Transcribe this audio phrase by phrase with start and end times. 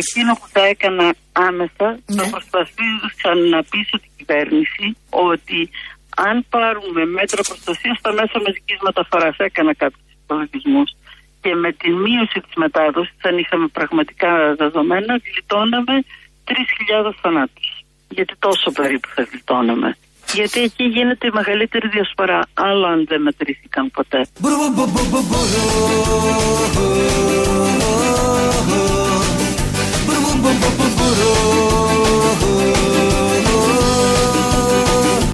[0.00, 2.22] Εκείνο που θα έκανα άμεσα Ναι.
[2.22, 4.96] θα προσπαθήσω να πείσω την κυβέρνηση
[5.28, 5.70] ότι
[6.28, 10.90] αν πάρουμε μέτρα προστασίας στα μέσα μαζικής μεταφοράς, έκανα κάποιους υπολογισμούς
[11.42, 15.94] και με τη μείωση της μετάδοσης, αν είχαμε πραγματικά δεδομένα, γλιτώναμε
[16.44, 17.68] 3.000 θανάτους.
[18.08, 19.96] Γιατί τόσο περίπου θα γλιτώναμε.
[20.34, 24.26] Γιατί εκεί γίνεται η μεγαλύτερη διασπορά, άλλο αν δεν μετρήθηκαν ποτέ.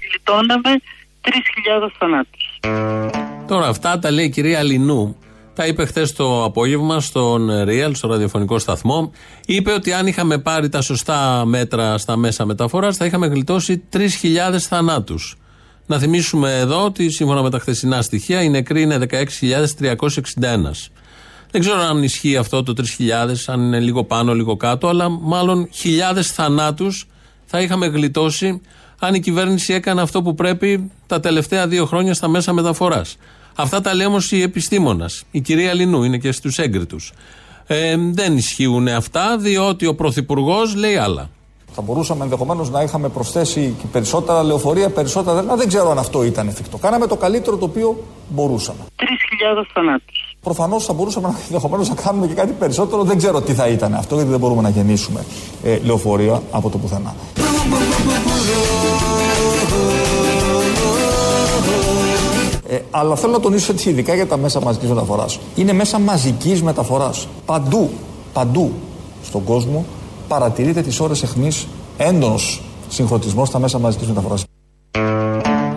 [0.08, 0.80] Γλιτώναμε
[1.22, 2.60] 3.000 θανάτους.
[3.46, 5.16] Τώρα αυτά τα λέει η κυρία Λινού.
[5.54, 9.12] Τα είπε χθες το απόγευμα στον Real, στο ραδιοφωνικό σταθμό.
[9.46, 14.00] Είπε ότι αν είχαμε πάρει τα σωστά μέτρα στα μέσα μεταφοράς, θα είχαμε γλιτώσει 3.000
[14.58, 15.36] θανάτους.
[15.86, 20.90] Να θυμίσουμε εδώ ότι σύμφωνα με τα χθεσινά στοιχεία οι νεκροί είναι 16.361.
[21.50, 22.84] Δεν ξέρω αν ισχύει αυτό το 3.000,
[23.46, 27.06] αν είναι λίγο πάνω, λίγο κάτω, αλλά μάλλον χιλιάδες θανάτους
[27.44, 28.60] θα είχαμε γλιτώσει
[28.98, 33.16] αν η κυβέρνηση έκανε αυτό που πρέπει τα τελευταία δύο χρόνια στα μέσα μεταφοράς.
[33.54, 37.12] Αυτά τα λέει όμως η επιστήμονας, η κυρία Λινού, είναι και στους έγκριτους.
[37.66, 41.30] Ε, δεν ισχύουν αυτά, διότι ο Πρωθυπουργός λέει άλλα.
[41.72, 45.56] Θα μπορούσαμε ενδεχομένως να είχαμε προσθέσει και περισσότερα λεωφορεία, περισσότερα δρόμια.
[45.56, 46.76] Δεν ξέρω αν αυτό ήταν εφικτό.
[46.76, 48.78] Κάναμε το καλύτερο το οποίο μπορούσαμε.
[48.96, 50.27] 3.000 θανάτους.
[50.40, 53.02] Προφανώς θα μπορούσαμε ενδεχομένως να κάνουμε και κάτι περισσότερο.
[53.02, 55.24] Δεν ξέρω τι θα ήταν αυτό, γιατί δεν μπορούμε να γεννήσουμε
[55.62, 57.14] ε, λεωφορεία από το πουθενά.
[62.68, 65.38] Ε, αλλά θέλω να τονίσω ότι ειδικά για τα μέσα μαζικής μεταφοράς.
[65.54, 67.28] Είναι μέσα μαζικής μεταφοράς.
[67.46, 67.90] Παντού,
[68.32, 68.72] παντού
[69.24, 69.84] στον κόσμο
[70.28, 71.66] παρατηρείται τις ώρες αιχμής
[71.96, 74.44] έντονος συγχρονισμός στα μέσα μαζικής μεταφοράς.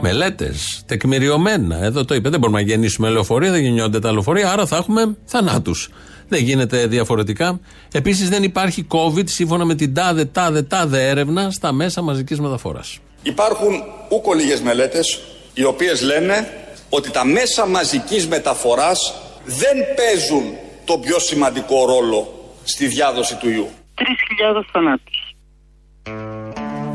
[0.01, 1.83] Μελέτες, τεκμηριωμένα.
[1.83, 2.29] Εδώ το είπε.
[2.29, 5.89] Δεν μπορούμε να γεννήσουμε λεωφορεία, δεν γεννιόνται τα λεωφορεία, άρα θα έχουμε θανάτους.
[6.27, 7.59] Δεν γίνεται διαφορετικά.
[7.91, 12.99] Επίσης δεν υπάρχει COVID σύμφωνα με την τάδε, τάδε, τάδε έρευνα στα μέσα μαζικής μεταφοράς.
[13.23, 15.21] Υπάρχουν ούκο λίγες μελέτες
[15.53, 16.47] οι οποίες λένε
[16.89, 19.13] ότι τα μέσα μαζικής μεταφοράς
[19.45, 20.43] δεν παίζουν
[20.85, 23.69] τον πιο σημαντικό ρόλο στη διάδοση του ιού.
[23.95, 25.20] 3.000 θανάτους.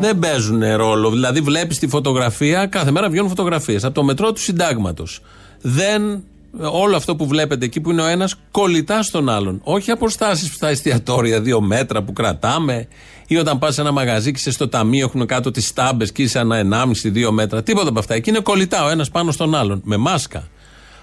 [0.01, 1.11] Δεν παίζουν ρόλο.
[1.11, 5.21] Δηλαδή, βλέπεις τη φωτογραφία, κάθε μέρα βγαίνουν φωτογραφίες από το μετρό του συντάγματος.
[5.61, 6.23] Δεν.
[6.59, 9.61] Όλο αυτό που βλέπετε εκεί που είναι ο ένας κολλητά στον άλλον.
[9.65, 12.89] Όχι αποστάσεις στα εστιατόρια, δύο μέτρα που κρατάμε,
[13.27, 16.23] ή όταν πας σε ένα μαγαζί και είσαι στο ταμείο, έχουν κάτω τις τάμπες και
[16.23, 17.63] είσαι ένα 1,5-2 μέτρα.
[17.63, 18.15] Τίποτα από αυτά.
[18.15, 19.81] Εκεί είναι κολλητά ο ένας πάνω στον άλλον.
[19.85, 20.49] Με μάσκα.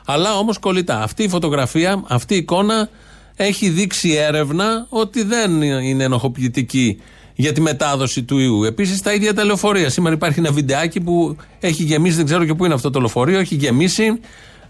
[0.06, 1.02] Αλλά όμως κολλητά.
[1.02, 2.90] Αυτή η φωτογραφία, αυτή η εικόνα
[3.36, 7.02] έχει δείξει έρευνα ότι δεν είναι ενοχοποιητική
[7.36, 8.64] για τη μετάδοση του ιού.
[8.64, 9.90] Επίσης τα ίδια τα λεωφορεία.
[9.90, 13.40] Σήμερα υπάρχει ένα βιντεάκι που έχει γεμίσει, δεν ξέρω και πού είναι αυτό το λεωφορείο,
[13.40, 14.20] έχει γεμίσει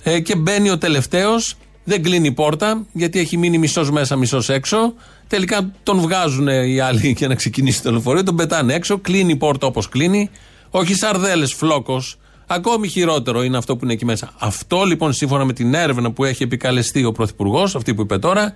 [0.03, 1.56] ε, και μπαίνει ο τελευταίος.
[1.84, 4.94] Δεν κλείνει η πόρτα γιατί έχει μείνει μισός μέσα, μισός έξω.
[5.28, 8.97] Τελικά τον βγάζουν οι άλλοι για να ξεκινήσει το λεωφορείο, τον πετάνε έξω.
[8.97, 10.30] Κλείνει η πόρτα όπως κλείνει.
[10.69, 12.18] Όχι σαρδέλες, φλόκος.
[12.47, 14.34] Ακόμη χειρότερο είναι αυτό που είναι εκεί μέσα.
[14.40, 18.53] Αυτό λοιπόν σύμφωνα με την έρευνα που έχει επικαλεστεί ο Πρωθυπουργός, αυτή που είπε τώρα,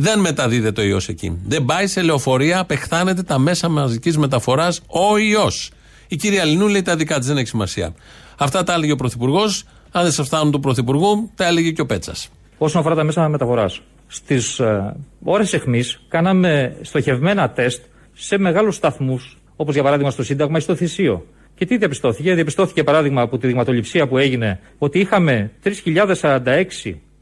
[0.00, 1.38] δεν μεταδίδεται ο ιός εκεί.
[1.46, 5.70] Δεν πάει σε λεωφορεία, απεχθάνεται τα μέσα μαζικής μεταφοράς ο ιός.
[6.08, 7.94] Η κυρία Λινού λέει τα δικά της, δεν έχει σημασία.
[8.38, 9.64] Αυτά τα έλεγε ο Πρωθυπουργός.
[9.90, 12.28] Αν δεν σα φτάνουν του Πρωθυπουργού, τα έλεγε και ο Πέτσας.
[12.58, 19.38] Όσον αφορά τα μέσα μεταφοράς, στις ε, ώρες αιχμής κάναμε στοχευμένα τεστ σε μεγάλους σταθμούς,
[19.56, 21.26] όπως για παράδειγμα στο Σύνταγμα ή στο Θησίο.
[21.54, 26.64] Και τι διαπιστώθηκε, διαπιστώθηκε παράδειγμα από τη δειγματοληψία που έγινε ότι είχαμε 3.046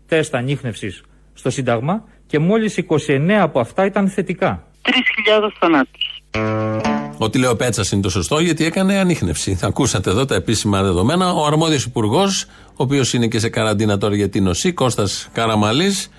[0.06, 1.02] τεστ ανείχνευσης
[1.34, 4.62] στο Σύνταγμα και μόλις 29 από αυτά ήταν θετικά.
[4.82, 6.22] 3.000 θανάτους.
[7.18, 9.54] Ό,τι λέει ο Πέτσας είναι το σωστό γιατί έκανε ανείχνευση.
[9.54, 11.32] Θα ακούσατε εδώ τα επίσημα δεδομένα.
[11.32, 16.10] Ο αρμόδιος υπουργός, ο οποίος είναι και σε καραντίνα τώρα για την νοσή, Κώστας Καραμαλής,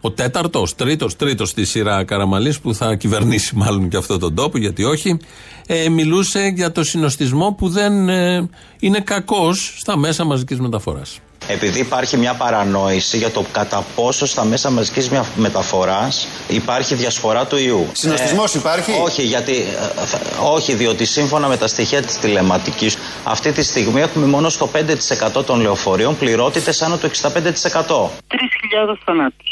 [0.00, 4.58] ο τέταρτος, τρίτος, τρίτος στη σειρά Καραμαλής που θα κυβερνήσει μάλλον και αυτόν τον τόπο,
[4.58, 5.18] γιατί όχι,
[5.66, 8.48] ε, μιλούσε για το συνοστισμό που δεν ε,
[8.80, 11.20] είναι κακός στα μέσα μαζικής μεταφοράς.
[11.48, 17.46] Επειδή υπάρχει μια παρανόηση για το κατά πόσο στα μέσα μαζικής μια- μεταφοράς υπάρχει διασφορά
[17.46, 17.86] του ιού.
[17.92, 20.20] Συνοστισμός υπάρχει; Όχι, γιατί, ε, θα-
[20.52, 25.42] όχι, διότι σύμφωνα με τα στοιχεία της τηλεματικής αυτή τη στιγμή έχουμε μόνο στο 5%
[25.44, 28.10] των λεωφορείων πληρότητες άνω του 65%.
[28.28, 29.50] 3.000 θανάτους.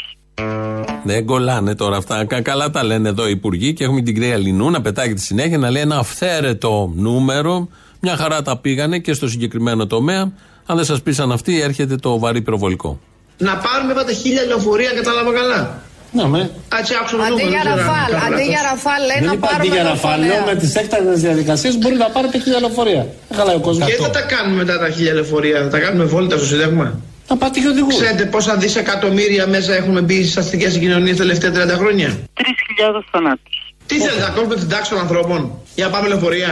[1.03, 2.25] Δεν κολλάνε τώρα αυτά.
[2.25, 5.21] Κα- Καλά τα λένε εδώ οι υπουργοί και έχουμε την κυρία Λινού να πετάει τη
[5.21, 7.67] συνέχεια να λέει ένα αυθαίρετο νούμερο.
[7.99, 10.31] Μια χαρά τα πήγανε και στο συγκεκριμένο τομέα.
[10.65, 12.99] Αν δεν σα πείσαν αυτοί, έρχεται το βαρύ πυροβολικό.
[13.37, 15.81] Να πάρουμε είπατε χίλια λεωφορεία, κατάλαβα καλά.
[16.11, 16.41] Ναι, με.
[16.79, 17.49] Έτσι άκουσα το Αντί νούμερο.
[17.49, 18.53] για δεν ξέρω αν ραφάλ, κάνω αντί λάθος.
[18.53, 20.17] για ραφάλ λέει Δεν να είπα αντί πάρουμε για ραφάλ.
[20.19, 20.53] Λέω λεωφορεία.
[20.53, 23.03] με τι έκτακτε διαδικασίε μπορεί να πάρετε χίλια λεωφορεία.
[23.29, 23.85] Δεν χαλάει ο κόσμο.
[23.89, 26.87] Και θα τα κάνουμε μετά τα χίλια λεωφορεία, θα τα κάνουμε βόλτα στο Σύνταγμα.
[27.29, 27.87] Να πάτε και οδηγού.
[27.99, 32.09] Ξέρετε πόσα δισεκατομμύρια μέσα έχουμε μπει στι αστικέ συγκοινωνίε τα τελευταία 30 χρόνια.
[32.33, 33.55] 3.000 θανάτους.
[33.89, 35.39] Τι θέλετε να κόβετε την τάξη των ανθρώπων
[35.75, 36.51] για να πάμε λεωφορεία.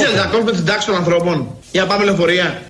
[0.00, 2.62] Τι θέλετε να κόβετε την τάξη των ανθρώπων; Για να πάμε λεωφορεία.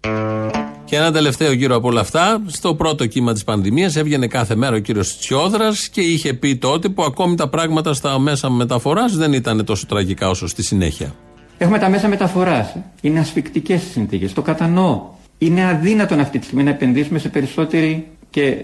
[0.85, 4.77] Και ένα τελευταίο γύρο από όλα αυτά, στο πρώτο κύμα της πανδημίας έβγαινε κάθε μέρα
[4.77, 9.32] ο κύριος Τσιόδρας και είχε πει τότε που ακόμη τα πράγματα στα μέσα μεταφοράς δεν
[9.32, 11.15] ήταν τόσο τραγικά όσο στη συνέχεια.
[11.59, 12.77] Έχουμε τα μέσα μεταφοράς.
[13.00, 14.33] Είναι ασφικτικές οι συνθήκες.
[14.33, 15.03] Το κατανοώ.
[15.38, 18.56] Είναι αδύνατον αυτή τη στιγμή να επενδύσουμε σε περισσότερη και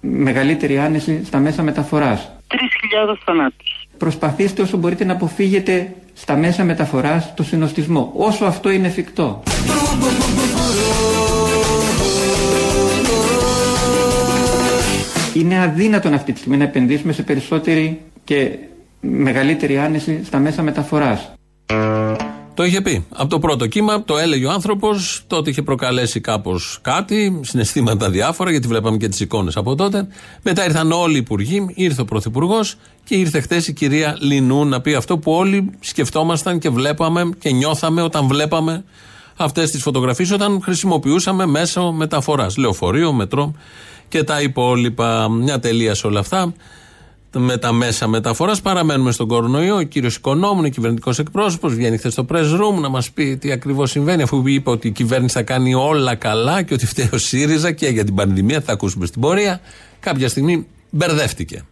[0.00, 2.30] μεγαλύτερη άνεση στα μέσα μεταφοράς.
[2.48, 3.73] 3.000 θανάτους.
[3.98, 9.42] Προσπαθήστε όσο μπορείτε να αποφύγετε στα μέσα μεταφοράς το συνοστισμό, όσο αυτό είναι εφικτό.
[15.34, 18.58] Είναι αδύνατον αυτή τη στιγμή να επενδύσουμε σε περισσότερη και
[19.00, 21.32] μεγαλύτερη άνεση στα μέσα μεταφοράς.
[22.54, 23.06] Το είχε πει.
[23.14, 25.24] Από το πρώτο κύμα το έλεγε ο άνθρωπος.
[25.26, 30.08] Τότε είχε προκαλέσει κάπως κάτι, συναισθήματα διάφορα, γιατί βλέπαμε και τις εικόνες από τότε.
[30.42, 34.80] Μετά ήρθαν όλοι οι υπουργοί, ήρθε ο πρωθυπουργός και ήρθε χθες η κυρία Λινού να
[34.80, 38.84] πει αυτό που όλοι σκεφτόμασταν και βλέπαμε και νιώθαμε όταν βλέπαμε
[39.36, 42.56] αυτές τις φωτογραφίες, όταν χρησιμοποιούσαμε μέσω μεταφοράς.
[42.56, 43.54] Λεωφορείο, μετρό
[44.08, 45.28] και τα υπόλοιπα.
[45.28, 46.52] Μια τελεία σε όλα αυτά
[47.38, 48.60] με τα μέσα μεταφοράς.
[48.60, 49.76] Παραμένουμε στον κορονοϊό.
[49.76, 53.90] Ο κύριος Οικονόμου, κυβερνητικός εκπρόσωπος, βγαίνει χθες στο press room να μας πει τι ακριβώς
[53.90, 57.72] συμβαίνει, αφού είπε ότι η κυβέρνηση θα κάνει όλα καλά και ότι φταίει ο ΣΥΡΙΖΑ
[57.72, 58.60] και για την πανδημία.
[58.60, 59.60] Θα ακούσουμε στην πορεία.
[60.00, 61.64] Κάποια στιγμή μπερδεύτηκε.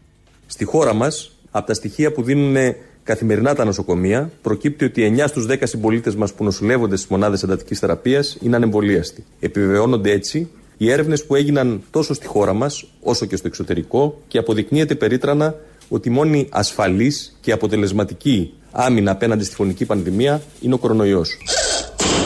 [0.46, 2.56] Στη χώρα μας, από τα στοιχεία που δίνουν
[3.02, 7.78] καθημερινά τα νοσοκομεία, προκύπτει ότι 9 στους 10 συμπολίτες μας που νοσηλεύονται στις μονάδες εντατικής
[7.78, 9.24] θεραπείας είναι ανεμβολίαστοι.
[9.40, 10.48] Επιβεβαιώνονται έτσι
[10.82, 15.54] οι έρευνες που έγιναν τόσο στη χώρα μας όσο και στο εξωτερικό και αποδεικνύεται περίτρανα
[15.88, 21.38] ότι η μόνη ασφαλής και αποτελεσματική άμυνα απέναντι στη φωνική πανδημία είναι ο κορονοϊός.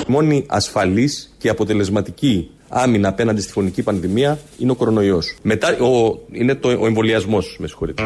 [0.08, 5.34] Η μόνη ασφαλής και αποτελεσματική άμυνα απέναντι στη φωνική πανδημία είναι ο κορονοϊός.
[5.42, 8.02] Μετά ο, είναι το, ο εμβολιασμός, με συγχωρείτε.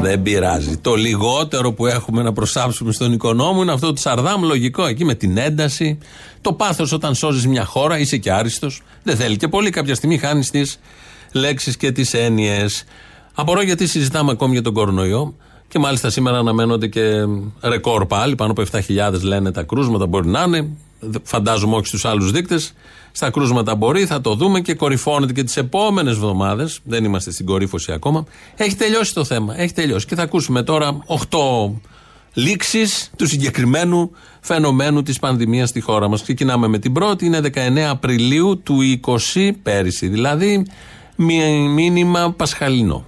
[0.00, 0.76] Δεν πειράζει.
[0.76, 5.14] Το λιγότερο που έχουμε να προσάψουμε στον οικονόμο είναι αυτό το Σαρδάμ, λογικό εκεί με
[5.14, 5.98] την ένταση.
[6.40, 8.82] Το πάθος όταν σώζεις μια χώρα, είσαι και άριστος.
[9.02, 9.70] Δεν θέλει και πολύ.
[9.70, 10.78] Κάποια στιγμή χάνεις τις
[11.32, 12.84] λέξεις και τις έννοιες.
[13.34, 15.34] Απορώ γιατί συζητάμε ακόμη για τον κορονοϊό.
[15.68, 17.02] Και μάλιστα σήμερα αναμένονται και
[17.62, 18.34] ρεκόρ πάλι.
[18.34, 20.68] Πάνω από 7.000 λένε τα κρούσματα μπορεί να είναι.
[21.22, 22.74] Φαντάζομαι όχι στους άλλους δείκτες.
[23.18, 26.80] Στα κρούσματα μπορεί, θα το δούμε και κορυφώνεται και τις επόμενες εβδομάδες.
[26.84, 28.24] Δεν είμαστε στην κορύφωση ακόμα.
[28.56, 29.60] Έχει τελειώσει το θέμα.
[29.60, 30.06] Έχει τελειώσει.
[30.06, 31.70] Και θα ακούσουμε τώρα 8
[32.32, 34.10] λήξεις του συγκεκριμένου
[34.40, 36.22] φαινομένου της πανδημίας στη χώρα μας.
[36.22, 38.80] Ξεκινάμε με την πρώτη, είναι 19 Απριλίου του
[39.34, 40.08] 20 πέρυσι.
[40.08, 40.66] Δηλαδή,
[41.74, 43.04] μήνυμα πασχαλινό.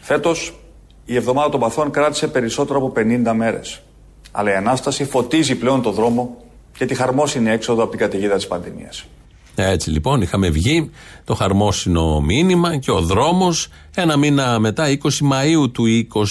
[0.00, 0.60] Φέτος
[1.04, 3.82] η εβδομάδα των παθών κράτησε περισσότερο από 50 μέρες.
[4.30, 6.36] Αλλά η ανάσταση φωτίζει πλέον το δρόμο
[6.78, 9.06] και τη χαρμόσυνη έξοδο από την καταιγίδα της πανδημίας.
[9.64, 10.90] Έτσι λοιπόν είχαμε βγει
[11.24, 15.84] το χαρμόσυνο μήνυμα και ο δρόμος ένα μήνα μετά 20 Μαΐου του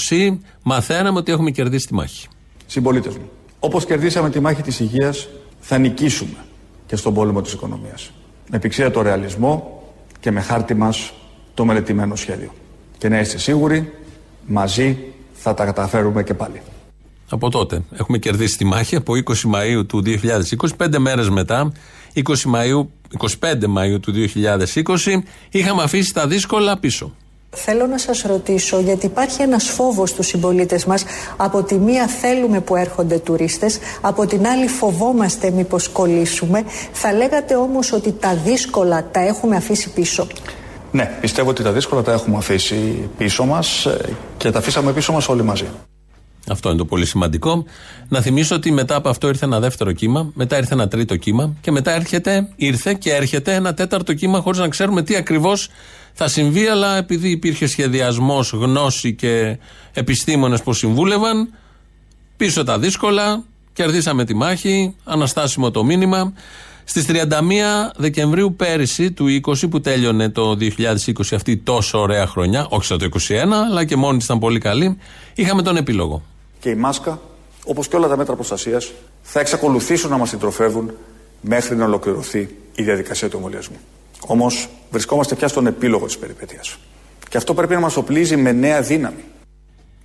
[0.09, 2.27] 20 μαθαίναμε ότι έχουμε κερδίσει τη μάχη.
[2.65, 3.29] Συμπολίτες μου,
[3.59, 5.27] όπως κερδίσαμε τη μάχη της υγείας
[5.59, 6.37] θα νικήσουμε
[6.85, 8.11] και στον πόλεμο της οικονομίας.
[8.49, 9.83] Με πηξία το ρεαλισμό
[10.19, 11.13] και με χάρτη μας
[11.53, 12.53] το μελετημένο σχέδιο.
[12.97, 13.93] Και να είστε σίγουροι,
[14.45, 14.97] μαζί
[15.33, 16.61] θα τα καταφέρουμε και πάλι.
[17.29, 17.81] Από τότε.
[17.91, 21.71] Έχουμε κερδίσει τη μάχη από 20 Μαΐου του 2020, πέντε μέρες μετά
[22.13, 27.15] 20 Μαΐου, 25 Μαΐου του 2020 είχαμε αφήσει τα δύσκολα πίσω.
[27.49, 31.03] Θέλω να σας ρωτήσω γιατί υπάρχει ένας φόβος στους συμπολίτες μας.
[31.37, 36.63] Από τη μία θέλουμε που έρχονται τουρίστες από την άλλη φοβόμαστε μήπως κολλήσουμε.
[36.91, 40.27] Θα λέγατε όμως ότι τα δύσκολα τα έχουμε αφήσει πίσω.
[40.91, 45.13] Ναι, πιστεύω ότι τα δύσκολα τα έχουμε αφήσει πίσω μας ε, και τα αφήσαμε πίσω
[45.13, 45.65] μας όλοι μαζί
[46.49, 47.65] αυτό είναι το πολύ σημαντικό.
[48.07, 51.53] Να θυμίσω ότι μετά από αυτό ήρθε ένα δεύτερο κύμα, μετά ήρθε ένα τρίτο κύμα
[51.61, 55.69] και μετά έρχεται, ήρθε και έρχεται ένα τέταρτο κύμα χωρίς να ξέρουμε τι ακριβώς
[56.13, 59.57] θα συμβεί, αλλά επειδή υπήρχε σχεδιασμός, γνώση και
[59.93, 61.49] επιστήμονες που συμβούλευαν,
[62.37, 66.33] πίσω τα δύσκολα, κερδίσαμε τη μάχη, αναστάσιμο το μήνυμα.
[66.83, 67.13] Στις 31
[67.95, 70.71] Δεκεμβρίου πέρυσι του 20 που τέλειωνε το 2020
[71.33, 73.33] αυτή τόσο ωραία χρονιά, όχι στο το 21,
[73.69, 74.97] αλλά και μόνη ήταν πολύ καλή,
[75.33, 76.23] είχαμε τον επίλογο
[76.59, 77.21] και η μάσκα,
[77.65, 80.91] όπως και όλα τα μέτρα προστασίας, θα εξακολουθήσουν να μας συντροφεύουν
[81.41, 83.77] μέχρι να ολοκληρωθεί η διαδικασία του εμβολιασμού.
[84.27, 86.77] Όμως βρισκόμαστε πια στον επίλογο της περιπέτειας.
[87.29, 89.23] Και αυτό πρέπει να μας οπλίζει με νέα δύναμη.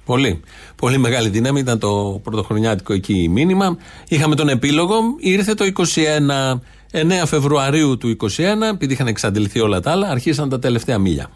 [0.04, 0.40] Πολύ.
[0.76, 3.76] Πολύ μεγάλη δύναμη ήταν το πρωτοχρονιάτικο εκεί μήνυμα.
[4.08, 4.94] Είχαμε τον επίλογο.
[5.18, 6.60] Ήρθε το 21.
[6.92, 8.28] 9 Φεβρουαρίου του 21,
[8.72, 11.30] επειδή είχαν εξαντληθεί όλα τα άλλα, αρχίσαν τα τελευταία μίλια.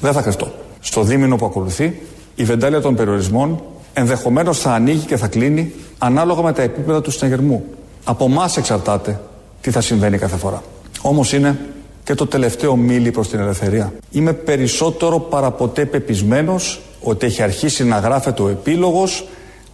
[0.00, 0.52] Δεν θα χρειαστώ.
[0.80, 2.00] Στο δίμηνο που ακολουθεί,
[2.34, 3.62] η βεντάλια των περιορισμών
[3.94, 7.64] ενδεχομένως θα ανοίγει και θα κλείνει ανάλογα με τα επίπεδα του συναγερμού.
[8.04, 9.20] Από εμάς εξαρτάται
[9.60, 10.62] τι θα συμβαίνει κάθε φορά.
[11.00, 11.58] Όμως είναι
[12.04, 13.92] και το τελευταίο μίλι προς την ελευθερία.
[14.10, 19.26] Είμαι περισσότερο παραποτέ πεπισμένος ότι έχει αρχίσει να γράφεται ο επίλογος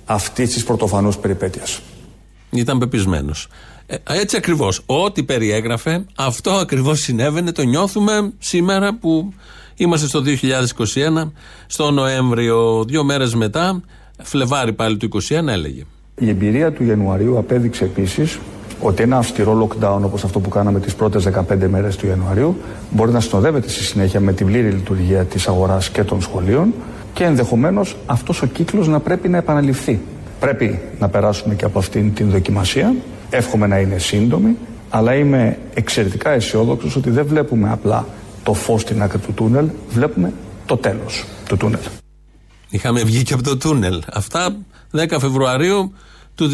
[0.05, 1.81] αυτής της πρωτοφανούς περιπέτειας.
[2.51, 3.49] Ήταν πεπισμένος.
[3.87, 4.83] Ε, έτσι ακριβώς.
[4.87, 7.53] Ό,τι περιέγραφε, αυτό ακριβώς συνέβαινε.
[7.53, 9.33] Το νιώθουμε σήμερα που
[9.77, 11.33] είμαστε στο 2021,
[11.67, 13.83] στο Νοέμβριο, δύο μέρες μετά,
[14.23, 15.83] Φλεβάρι πάλι του 2021, έλεγε.
[16.19, 18.39] Η εμπειρία του Ιανουαρίου απέδειξε επίσης
[18.81, 22.57] ότι ένα αυστηρό lockdown όπως αυτό που κάναμε τις πρώτες 15 μέρες του Ιανουαρίου
[22.91, 26.75] μπορεί να συνοδεύεται στη συνέχεια με την πλήρη λειτουργία της αγοράς και των σχολείων
[27.13, 30.01] και ενδεχομένως αυτός ο κύκλος να πρέπει να επαναληφθεί.
[30.41, 32.95] Πρέπει να περάσουμε και από αυτήν την δοκιμασία.
[33.31, 34.57] Εύχομαι να είναι σύντομη,
[34.91, 38.07] αλλά είμαι εξαιρετικά αισιόδοξος ότι δεν βλέπουμε απλά
[38.43, 40.33] το φως στην άκρη του τούνελ, βλέπουμε
[40.67, 41.81] το τέλος του τούνελ.
[42.71, 44.03] Είχαμε βγει και από το τούνελ.
[44.13, 44.57] Αυτά
[44.97, 45.93] 10 Φεβρουαρίου
[46.35, 46.51] του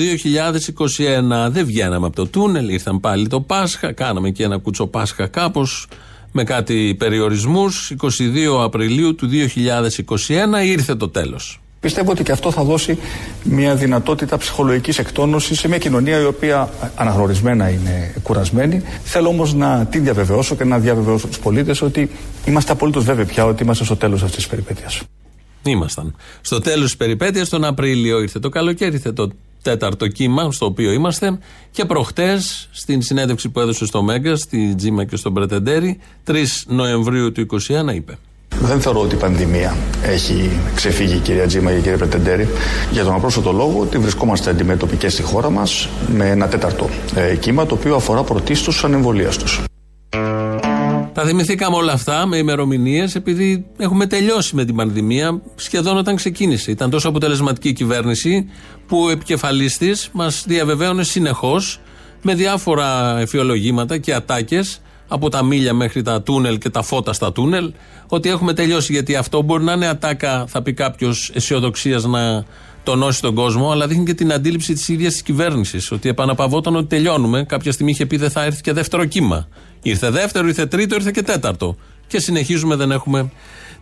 [1.47, 1.51] 2021.
[1.51, 5.87] Δεν βγαίναμε από το τούνελ, ήρθαν πάλι το Πάσχα, κάναμε και ένα κουτσο Πάσχα κάπως
[6.33, 7.95] με κάτι περιορισμούς.
[8.03, 11.61] 22 Απριλίου του 2021 ήρθε το τέλος.
[11.81, 12.99] Πιστεύω ότι και αυτό θα δώσει
[13.43, 18.83] μια δυνατότητα ψυχολογικής εκτόνωσης σε μια κοινωνία η οποία αναγνωρισμένα είναι κουρασμένη.
[19.05, 22.11] Θέλω όμως να την διαβεβαιώσω και να διαβεβαιώσω τους πολίτες ότι
[22.45, 25.03] είμαστε απολύτως βέβαιοι πια ότι είμαστε στο τέλος αυτής της περιπέτειας.
[25.67, 26.17] Ήμασταν.
[26.41, 29.31] Στο τέλος της περιπέτειας, τον Απρίλιο ήρθε το καλοκαίρι, ήρθε το
[29.63, 31.39] τέταρτο κύμα στο οποίο είμαστε
[31.71, 36.35] και προχτές στην συνέντευξη που έδωσε στο Μέγκα, στη Τζίμα και στον Πρετεντέρη, 3
[36.67, 37.47] Νοεμβρίου του
[37.91, 38.19] 2021 είπε.
[38.61, 42.49] Δεν θεωρώ ότι η πανδημία έχει ξεφύγει, κυρία Τζίμα και κύριε Πρετεντέρη,
[42.93, 47.37] για τον απρόσωτο λόγο ότι βρισκόμαστε αντιμέτωποι και στη χώρα μας με ένα τέταρτο ε,
[47.37, 49.65] κύμα, το οποίο αφορά πρωτίστως τους ανεμβολίαστου.
[51.17, 56.71] Τα θυμηθήκαμε όλα αυτά με ημερομηνίες επειδή έχουμε τελειώσει με την πανδημία σχεδόν όταν ξεκίνησε.
[56.71, 58.51] Ήταν τόσο αποτελεσματική η κυβέρνηση
[58.87, 61.81] που επικεφαλής της μας διαβεβαίωνε συνεχώς
[62.23, 67.33] με διάφορα εφιολογήματα και ατάκες από τα μίλια μέχρι τα τούνελ και τα φώτα στα
[67.33, 67.73] τούνελ
[68.09, 72.45] ότι έχουμε τελειώσει γιατί αυτό μπορεί να είναι ατάκα θα πει κάποιος αισιοδοξίας να
[72.83, 76.87] τονώσει τον κόσμο αλλά δείχνει και την αντίληψη της ίδιας της κυβέρνησης ότι επαναπαυόταν ότι
[76.87, 79.49] τελειώνουμε κάποια στιγμή είχε πει δεν θα έρθει και δεύτερο κύμα
[79.89, 81.77] ήρθε δεύτερο, ήρθε τρίτο, ήρθε και τέταρτο.
[82.07, 83.31] Και συνεχίζουμε δεν έχουμε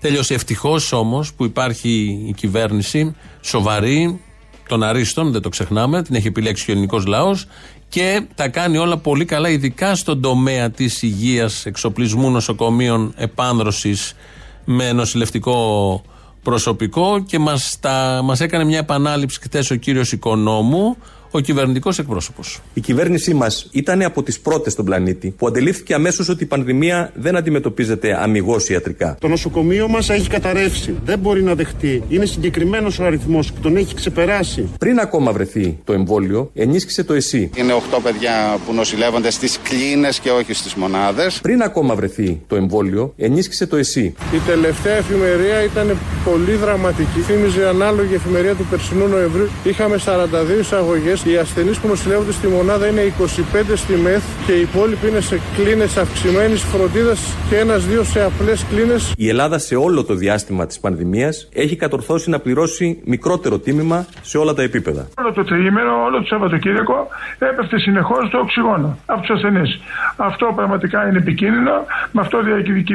[0.00, 0.34] τελειώσει.
[0.34, 4.20] Ευτυχώς όμως που υπάρχει η κυβέρνηση σοβαρή
[4.68, 7.46] των αρίστων, δεν το ξεχνάμε, την έχει επιλέξει ο ελληνικός λαός
[7.88, 14.14] και τα κάνει όλα πολύ καλά, ειδικά στον τομέα της υγείας, εξοπλισμού νοσοκομείων, επάνδρωσης
[14.64, 16.02] με νοσηλευτικό
[16.42, 17.24] προσωπικό.
[17.26, 20.96] Και μας, τα, μας έκανε μια επανάληψη χθε ο κύριος Οικονόμου
[21.36, 22.60] ο κυβερνητικός εκπρόσωπος.
[22.74, 27.12] Η κυβέρνησή μας ήταν από τις πρώτες στον πλανήτη που αντιλήφθηκε αμέσως ότι η πανδημία
[27.14, 29.16] δεν αντιμετωπίζεται αμυγός ιατρικά.
[29.20, 30.94] Το νοσοκομείο μας έχει καταρρεύσει.
[31.04, 32.02] Δεν μπορεί να δεχτεί.
[32.08, 34.68] Είναι συγκεκριμένος ο αριθμός και τον έχει ξεπεράσει.
[34.78, 37.50] Πριν ακόμα βρεθεί το εμβόλιο, ενίσχυσε το ΕΣΥ.
[37.56, 41.38] Είναι 8 παιδιά που νοσηλεύονται στις κλίνες και όχι στις μονάδες.
[41.42, 44.14] Πριν ακόμα βρεθεί το εμβόλιο, ενίσχυσε το ΕΣΥ.
[44.34, 47.20] Η τελευταία εφημερία ήταν πολύ δραματική.
[47.20, 49.48] Θύμιζε ανάλογη εφημερία του περσινού Νοεμβρίου.
[49.64, 54.60] Είχαμε 42 εισαγωγές οι ασθενείς που νοσηλεύονται στη μονάδα είναι 25 στη ΜΕΘ και οι
[54.60, 59.12] υπόλοιποι είναι σε κλίνες αυξημένης φροντίδας και ένα-δύο σε απλές κλίνες.
[59.16, 64.38] Η Ελλάδα σε όλο το διάστημα της πανδημίας έχει κατορθώσει να πληρώσει μικρότερο τίμημα σε
[64.38, 65.08] όλα τα επίπεδα.
[65.18, 69.80] Όλο το τριήμερο, όλο το Σαββατοκύριακο έπεφτε συνεχώς το οξυγόνο από τους ασθενείς.
[70.16, 71.72] Αυτό πραγματικά είναι επικίνδυνο.
[72.12, 72.38] Με αυτό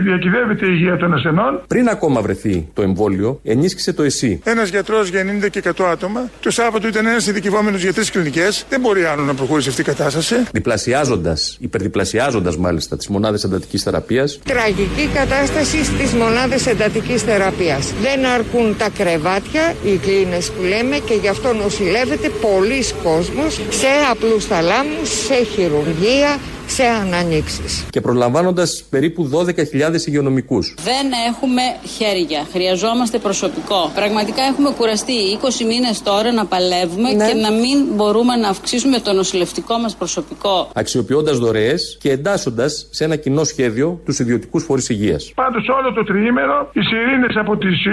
[0.03, 1.62] διακυδεύεται η υγεία των ασθενών.
[1.67, 4.41] Πριν ακόμα βρεθεί το εμβόλιο, ενίσχυσε το ΕΣΥ.
[4.43, 6.29] Ένας γιατρός για 90 και 100 άτομα.
[6.41, 8.65] Το Σάββατο ήταν ένας ειδικευόμενος για τρεις κλινικές.
[8.69, 10.35] Δεν μπορεί άλλο να προχωρήσει αυτή η κατάσταση.
[10.51, 14.39] Διπλασιάζοντας, υπερδιπλασιάζοντας μάλιστα τις μονάδες εντατικής θεραπείας.
[14.45, 17.93] Τραγική κατάσταση στις μονάδες εντατικής θεραπείας.
[18.01, 23.88] Δεν αρκούν τα κρεβάτια, οι κλίνες που λέμε, και γι' αυτό νοσηλεύεται πολλοί κόσμος σε
[24.11, 27.85] απλούς θαλάμους, σε χειρουργία, σε ανανοίξεις.
[27.89, 30.73] Και προλαμβάνοντας περίπου 12.000 υγειονομικούς.
[30.83, 31.61] Δεν έχουμε
[31.97, 32.47] χέρια.
[32.51, 33.91] Χρειαζόμαστε προσωπικό.
[33.95, 35.13] Πραγματικά έχουμε κουραστεί
[35.61, 37.27] 20 μήνες τώρα να παλεύουμε ναι.
[37.27, 40.69] και να μην μπορούμε να αυξήσουμε το νοσηλευτικό μας προσωπικό.
[40.73, 45.31] Αξιοποιώντας δωρεές και εντάσσοντας σε ένα κοινό σχέδιο τους ιδιωτικούς φορείς υγείας.
[45.35, 47.91] Πάντως όλο το τριήμερο οι σιρήνες από τις ε,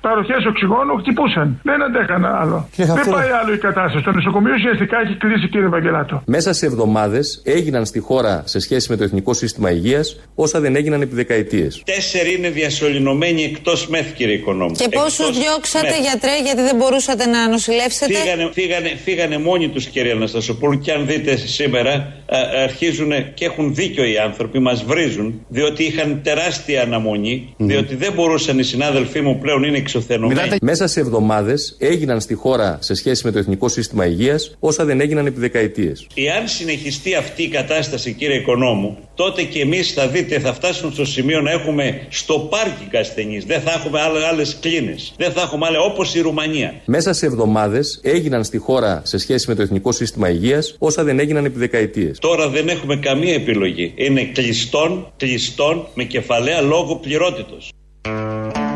[0.00, 1.60] παροχές οξυγόνου χτυπούσαν.
[1.62, 2.68] Δεν αντέχαν άλλο.
[2.76, 4.04] Δεν πάει άλλο η κατάσταση.
[4.04, 6.22] Το νοσοκομείο ουσιαστικά έχει κλείσει, κύριε Βαγγελάτο.
[6.26, 10.76] Μέσα σε εβδομάδες έγιναν στη χώρα σε σχέση με το Εθνικό Σύστημα Υγείας όσα δεν
[10.76, 11.82] έγιναν επί δεκαετίες.
[11.84, 14.74] Τέσσερι είναι διασωληνωμένοι εκτός ΜΕΘ, κύριε Οικονόμου.
[14.74, 16.00] Και πόσου διώξατε, μεθ.
[16.00, 21.06] γιατρέ, γιατί δεν μπορούσατε να νοσηλεύσετε; Φύγανε, φύγανε, φύγανε μόνοι τους, κύριε Αναστασοπούλου, και αν
[21.06, 27.48] δείτε σήμερα, α, αρχίζουν και έχουν δίκιο οι άνθρωποι, μας βρίζουν, διότι είχαν τεράστια αναμονή,
[27.50, 27.54] mm.
[27.58, 30.56] διότι δεν μπορούσαν οι συνάδελφοί μου πλέον είναι εξωθενωμένοι.
[30.62, 35.00] Μέσα σε εβδομάδες έγιναν στη χώρα σε σχέση με το Εθνικό Σύστημα Υγείας όσα δεν
[35.00, 36.06] έγιναν επί δεκαετίες.
[36.14, 41.04] Εάν συνεχιστεί αυτή η κατάσταση κύριε Οικονόμου, τότε και εμείς θα δείτε θα φτάσουμε στο
[41.04, 43.44] σημείο να έχουμε στο πάρκι ασθενείς.
[43.44, 44.00] Δεν θα έχουμε
[44.30, 45.14] άλλες κλίνες.
[45.16, 46.74] Δεν θα έχουμε άλλες όπως η Ρουμανία.
[46.84, 51.18] Μέσα σε εβδομάδες έγιναν στη χώρα σε σχέση με το Εθνικό Σύστημα Υγείας όσα δεν
[51.18, 52.18] έγιναν επί δεκαετίες.
[52.18, 53.92] Τώρα δεν έχουμε καμία επιλογή.
[53.96, 57.70] Είναι κλειστών, κλειστών με κεφαλαία λόγω πληρότητος.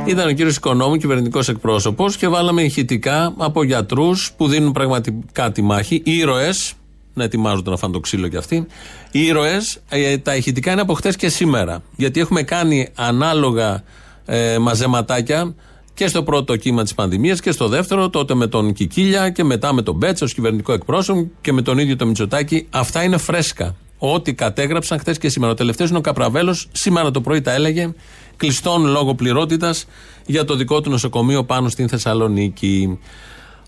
[0.06, 5.62] Ήταν ο κύριος Οικονόμου, κυβερνητικός εκπρόσωπος, και βάλαμε ηχητικά από γιατρούς που δίνουν πραγματικά τη
[5.62, 6.74] μάχη, ήρωες.
[7.20, 8.66] Να ετοιμάζονται να φάνε το ξύλο κι αυτοί.
[9.10, 11.82] Οι ήρωες, ε, τα ηχητικά είναι από χτε και σήμερα.
[11.96, 13.82] Γιατί έχουμε κάνει ανάλογα
[14.24, 15.54] ε, μαζεματάκια
[15.94, 19.72] και στο πρώτο κύμα της πανδημίας και στο δεύτερο, τότε με τον Κικίλια και μετά
[19.72, 22.66] με τον Μπέτσα ως κυβερνητικό εκπρόσωπο και με τον ίδιο το Μητσοτάκι.
[22.70, 23.74] Αυτά είναι φρέσκα.
[23.98, 25.52] Ό,τι κατέγραψαν χθες και σήμερα.
[25.52, 26.68] Ο τελευταίος είναι ο Καπραβέλος.
[26.72, 27.92] Σήμερα το πρωί τα έλεγε
[28.36, 29.86] κλειστών λόγω πληρότητας
[30.26, 32.98] για το δικό του νοσοκομείο πάνω στην Θεσσαλονίκη.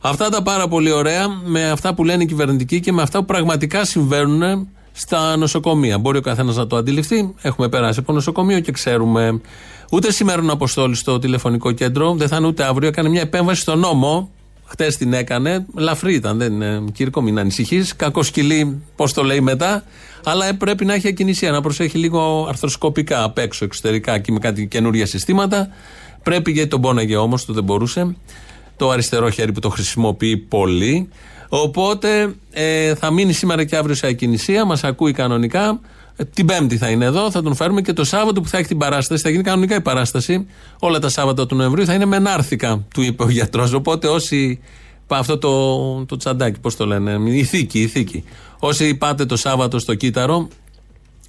[0.04, 3.24] Αυτά τα πάρα πολύ ωραία με αυτά που λένε οι κυβερνητικοί και με αυτά που
[3.24, 5.98] πραγματικά συμβαίνουν στα νοσοκομεία.
[5.98, 7.34] Μπορεί ο καθένας να το αντιληφθεί.
[7.42, 9.40] Έχουμε περάσει από νοσοκομείο και ξέρουμε.
[9.90, 12.88] Ούτε σήμερα ο Αποστόλη στο τηλεφωνικό κέντρο, δεν θα είναι ούτε αύριο.
[12.88, 14.30] Έκανε μια επέμβαση στο νόμο.
[14.64, 15.66] Χτες την έκανε.
[15.74, 16.84] Λαφρύ ήταν, δεν είναι.
[16.92, 17.96] Κύρκο, μην ανησυχείς.
[17.96, 19.84] Κακό σκυλί, πώς το λέει μετά.
[20.24, 24.66] Αλλά πρέπει να έχει ακινησία, να προσέχει λίγο αρθροσκοπικά απ' έξω, εξωτερικά και με κάτι
[24.66, 25.68] καινούργια συστήματα.
[26.22, 28.16] Πρέπει γιατί τον πόναγε όμως, το δεν μπορούσε.
[28.82, 31.08] Το αριστερό χέρι που το χρησιμοποιεί πολύ.
[31.48, 35.80] Οπότε ε, θα μείνει σήμερα και αύριο σε ακινησία, μας ακούει κανονικά.
[36.16, 38.68] Ε, την Πέμπτη θα είναι εδώ, θα τον φέρουμε και το Σάββατο που θα έχει
[38.68, 39.22] την παράσταση.
[39.22, 40.46] Θα γίνει κανονικά η παράσταση.
[40.78, 43.72] Όλα τα Σάββατα του Νοεμβρίου θα είναι με νάρθηκα, του είπε ο γιατρός.
[43.72, 44.60] Οπότε όσοι.
[45.06, 48.24] Αυτό το, το τσαντάκι, πώς το λένε, η θήκη, η θήκη.
[48.58, 50.48] Όσοι πάτε το Σάββατο στο Κύτταρο,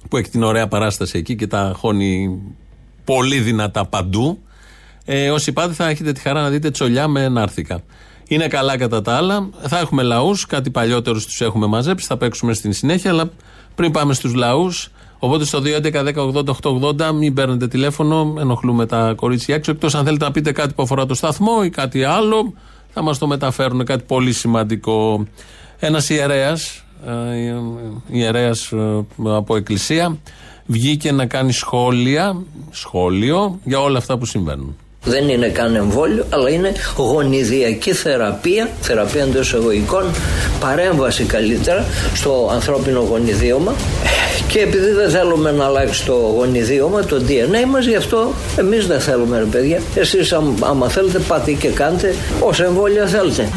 [0.08, 2.40] που έχει την ωραία παράσταση εκεί και τα χώνει
[3.04, 4.38] πολύ δυνατά παντού,
[5.04, 7.82] ε, όσοι πάτε θα έχετε τη χαρά να δείτε τσολιά με ενάρθηκα.
[8.28, 9.48] Είναι καλά κατά τα άλλα.
[9.60, 13.30] Θα έχουμε λαούς, κάτι παλιότερους τους έχουμε μαζέψει, θα παίξουμε στην συνέχεια, αλλά
[13.74, 19.70] πριν πάμε στους λαούς, οπότε στο 2.11.10.80.880 μην παίρνετε τηλέφωνο, ενοχλούμε τα κορίτσια έξω.
[19.70, 22.52] Εκτός αν θέλετε να πείτε κάτι που αφορά το σταθμό ή κάτι άλλο,
[22.92, 25.26] θα μας το μεταφέρουν κάτι πολύ σημαντικό.
[25.78, 27.54] Ένας ιερέας, ε,
[28.06, 30.18] ιερέας ε, από εκκλησία
[30.66, 34.76] βγήκε να κάνει σχόλια, σχόλιο για όλα αυτά που συμβαίνουν.
[35.04, 40.04] Δεν είναι καν εμβόλιο, αλλά είναι γονιδιακή θεραπεία, θεραπεία εντός εισαγωγικών,
[40.60, 43.74] παρέμβαση καλύτερα στο ανθρώπινο γονιδίωμα.
[44.48, 49.00] Και επειδή δεν θέλουμε να αλλάξει το γονιδίωμα, το DNA μας, γι' αυτό εμείς δεν
[49.00, 49.80] θέλουμε, ρε παιδιά.
[49.94, 53.48] Εσείς, άμα θέλετε, πάτε και κάντε όσα εμβόλια θέλετε.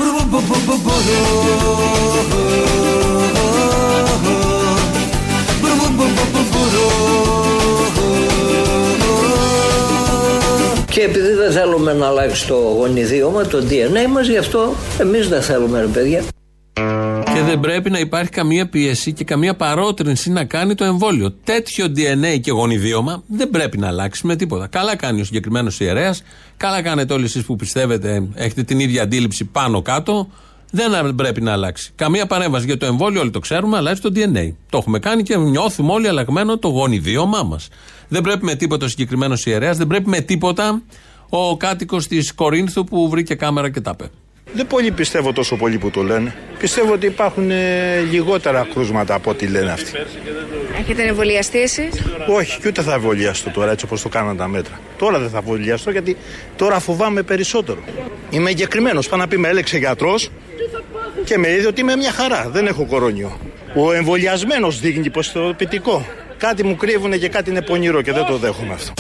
[10.97, 15.41] Και επειδή δεν θέλουμε να αλλάξει το γονιδίωμα, το DNA μας, γι' αυτό εμείς δεν
[15.41, 16.23] θέλουμε, ρε παιδιά.
[17.33, 21.31] Και δεν πρέπει να υπάρχει καμία πίεση και καμία παρότρινση να κάνει το εμβόλιο.
[21.43, 24.67] Τέτοιο DNA και γονιδίωμα δεν πρέπει να αλλάξει με τίποτα.
[24.67, 26.23] Καλά κάνει ο συγκεκριμένος ιερέας,
[26.57, 30.29] καλά κάνετε όλοι εσείς που πιστεύετε, έχετε την ίδια αντίληψη πάνω κάτω.
[30.71, 31.91] Δεν πρέπει να αλλάξει.
[31.95, 34.51] Καμία παρέμβαση για το εμβόλιο, όλοι το ξέρουμε, αλλάζει το DNA.
[34.69, 37.67] Το έχουμε κάνει και νιώθουμε όλοι αλλαγμένο το γονιδίωμά μας.
[38.08, 40.82] Δεν πρέπει με τίποτα ο συγκεκριμένος ιερέας, δεν πρέπει με τίποτα
[41.30, 44.10] ο κάτοικος της Κορίνθου που βρήκε κάμερα και τα πέ.
[44.53, 46.36] Δεν πολύ πιστεύω τόσο πολύ που το λένε.
[46.60, 49.91] Πιστεύω ότι υπάρχουν ε, λιγότερα κρούσματα από ό,τι λένε αυτοί.
[50.79, 51.89] Έχετε εμβολιαστεί εσείς,
[52.27, 54.79] Όχι, και ούτε θα εμβολιαστώ τώρα έτσι όπως το κάναν τα μέτρα.
[54.97, 56.17] Τώρα δεν θα εμβολιαστώ γιατί
[56.55, 57.79] τώρα φοβάμαι περισσότερο.
[58.29, 59.10] Είμαι εγκεκριμένος.
[59.10, 60.29] Πάνω να πει με έλεξε γιατρός
[61.23, 62.49] και με είδε ότι είμαι μια χαρά.
[62.51, 63.39] Δεν έχω κορώνιο.
[63.75, 66.05] Ο εμβολιασμένος δείχνει πιστοποιητικό.
[66.38, 68.93] Κάτι μου κρύβουν και κάτι είναι πονηρό και δεν το δέχομαι αυτό.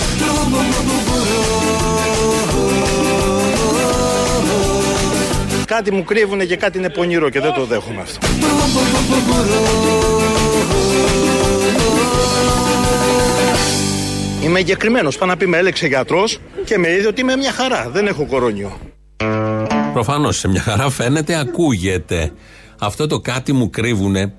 [5.67, 8.27] Κάτι μου κρύβουν και κάτι είναι πονηρό και δεν το δέχομαι αυτό.
[14.43, 15.17] Είμαι εγκεκριμένος.
[15.17, 17.89] Πάνω να πει με έλεξε γιατρός και με είδε ότι είμαι μια χαρά.
[17.89, 18.77] Δεν έχω κορώνιο.
[19.93, 22.31] Προφανώς σε μια χαρά φαίνεται, ακούγεται.
[22.79, 24.33] Αυτό το κάτι μου κρύβουνε.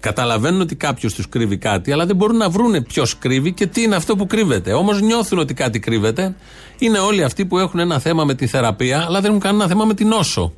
[0.00, 3.82] Καταλαβαίνουν ότι κάποιος τους κρύβει κάτι, αλλά δεν μπορούν να βρούνε ποιος κρύβει και τι
[3.82, 4.72] είναι αυτό που κρύβεται.
[4.72, 6.34] Όμως νιώθουν ότι κάτι κρύβεται.
[6.78, 9.84] Είναι όλοι αυτοί που έχουν ένα θέμα με τη θεραπεία, αλλά δεν έχουν κανένα θέμα
[9.84, 10.52] με την νόσο.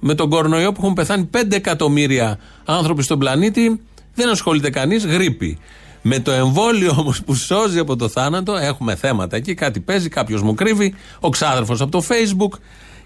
[0.00, 3.80] Με τον κορονοϊό που έχουν πεθάνει 5 εκατομμύρια άνθρωποι στον πλανήτη,
[4.14, 5.58] δεν ασχολείται κανείς, γρήπη.
[6.02, 9.54] Με το εμβόλιο όμως που σώζει από το θάνατο, έχουμε θέματα εκεί.
[9.54, 12.58] Κάτι παίζει, κάποιος μου κρύβει, ο ξάδερφος από το Facebook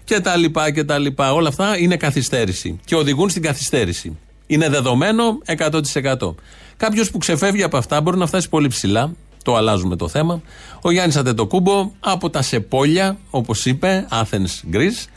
[0.03, 1.33] και τα λοιπά και τα λοιπά.
[1.33, 4.17] Όλα αυτά είναι καθυστέρηση και οδηγούν στην καθυστέρηση.
[4.47, 6.35] Είναι δεδομένο 100%.
[6.77, 9.11] Κάποιος που ξεφεύγει από αυτά μπορεί να φτάσει πολύ ψηλά.
[9.43, 10.41] Το αλλάζουμε το θέμα.
[10.81, 15.07] Ο Γιάννης Αντετοκούμπο από τα Σεπόλια, όπως είπε, Athens, Greece,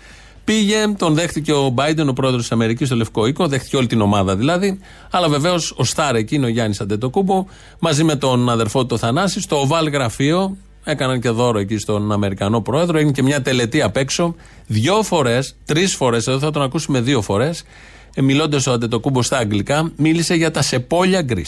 [0.47, 4.01] Πήγε, τον δέχτηκε ο Μπάιντεν, ο πρόεδρος της Αμερικής, στο Λευκό Οίκο, δέχτηκε όλη την
[4.01, 4.79] ομάδα δηλαδή.
[5.11, 7.47] Αλλά βεβαίως ο Στάρ εκείνο, ο Γιάννης Αντετοκούμπο,
[7.79, 12.61] μαζί με τον αδερφό του Θανάση, στο οβάλ γραφείο, έκαναν και δώρο εκεί στον Αμερικανό
[12.61, 12.97] πρόεδρο.
[12.99, 14.35] Έγινε και μια τελετή απ' έξω.
[14.67, 17.65] Δύο φορές, τρεις φορές, εδώ θα τον ακούσουμε δύο φορές,
[18.15, 21.45] ε, μιλώντας ο Αντετοκούμπο στα αγγλικά, μίλησε για τα σεπόλια γκρι.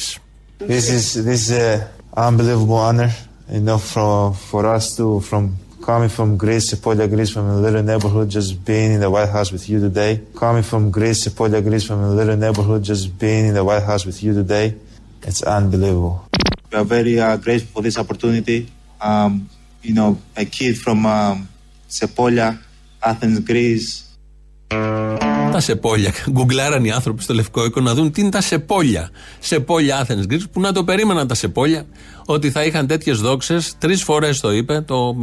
[0.68, 1.86] This is, this is a
[2.26, 3.10] unbelievable honor,
[3.52, 5.44] you know, for, for us to, from
[5.88, 9.50] coming from Greece, Sepolia Greece, from a little neighborhood, just being in the White House
[9.50, 10.20] with you today.
[10.36, 14.04] Coming from Greece, Sepolia Greece, from a little neighborhood, just being in the White House
[14.04, 14.74] with you today.
[15.22, 16.28] It's unbelievable.
[16.70, 18.68] We are very uh, grateful for this opportunity.
[19.00, 19.48] Um,
[19.80, 21.48] you know, a kid from um,
[21.88, 22.58] Sepolia,
[23.02, 24.07] Athens, Greece.
[25.52, 26.12] Τα σεπόλια.
[26.30, 29.10] Γκουγκλάραν οι άνθρωποι στο Λευκό Οίκο να δουν τι είναι τα σεπόλια.
[29.38, 31.86] Σεπόλια Athens Greece που να το περίμεναν τα σεπόλια
[32.26, 33.74] ότι θα είχαν τέτοιες δόξες.
[33.78, 35.16] Τρεις φορές το είπε το,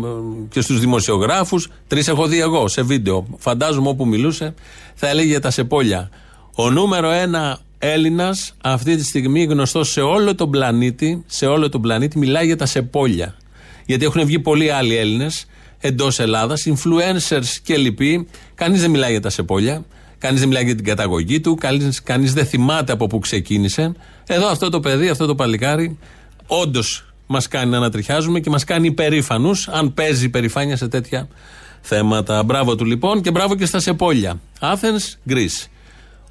[0.50, 1.70] και στους δημοσιογράφους.
[1.88, 3.28] Τρεις έχω δει εγώ σε βίντεο.
[3.38, 4.54] Φαντάζομαι όπου μιλούσε
[4.96, 6.10] θα έλεγε για τα σεπόλια.
[6.56, 11.82] Ο νούμερο ένα Έλληνας αυτή τη στιγμή γνωστός σε όλο τον πλανήτη, σε όλο τον
[11.82, 13.36] πλανήτη μιλάει για τα σεπόλια.
[13.86, 15.46] Γιατί έχουν βγει πολλοί άλλοι Έλληνες
[15.80, 18.28] εντός Ελλάδας, influencers και λοιποί.
[18.56, 19.86] Κανείς δεν μιλάει για τα σεπόλια.
[20.18, 21.58] Κανείς δεν μιλάει για την καταγωγή του.
[22.04, 23.92] Κανείς δεν θυμάται από πού ξεκίνησε.
[24.28, 25.98] Εδώ αυτό το παιδί, αυτό το παλικάρι,
[26.48, 31.28] όντως μας κάνει να ανατριχιάζουμε και μας κάνει υπερήφανους, αν παίζει υπερηφάνεια σε τέτοια
[31.82, 32.44] θέματα.
[32.44, 34.40] Μπράβο του λοιπόν και μπράβο και στα σεπόλια.
[34.60, 35.68] Athens, Greece.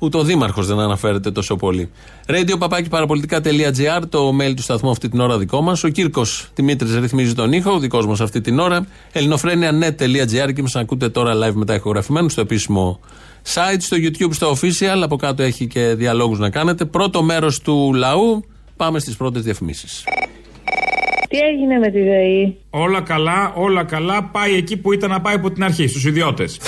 [0.04, 1.90] Ούτε ο Δήμαρχος δεν αναφέρεται τόσο πολύ.
[2.26, 5.84] Radio παπάκι παραπολιτικά.gr, το mail του σταθμού αυτή την ώρα δικό μας.
[5.84, 8.86] Ο Κύρκος Δημήτρης ρυθμίζει τον ήχο, ο δικός μας αυτή την ώρα.
[9.12, 13.00] ελληνοφρένια.net.gr και μας ακούτε τώρα live μετά ηχογραφημένου στο επίσημο
[13.54, 15.00] site, στο YouTube, στο official.
[15.02, 16.84] Από κάτω έχει και διαλόγους να κάνετε.
[16.84, 18.44] Πρώτο μέρος του λαού.
[18.76, 20.04] Πάμε στις πρώτες διαφημίσεις.
[21.28, 24.24] Τι έγινε με τη ΔΕΗ; Όλα καλά, όλα καλά.
[24.24, 26.60] Πάει εκεί που ήταν να πάει από την αρχή, στους ιδιώτες.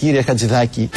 [0.00, 0.90] Κύριε Χατζηδάκη.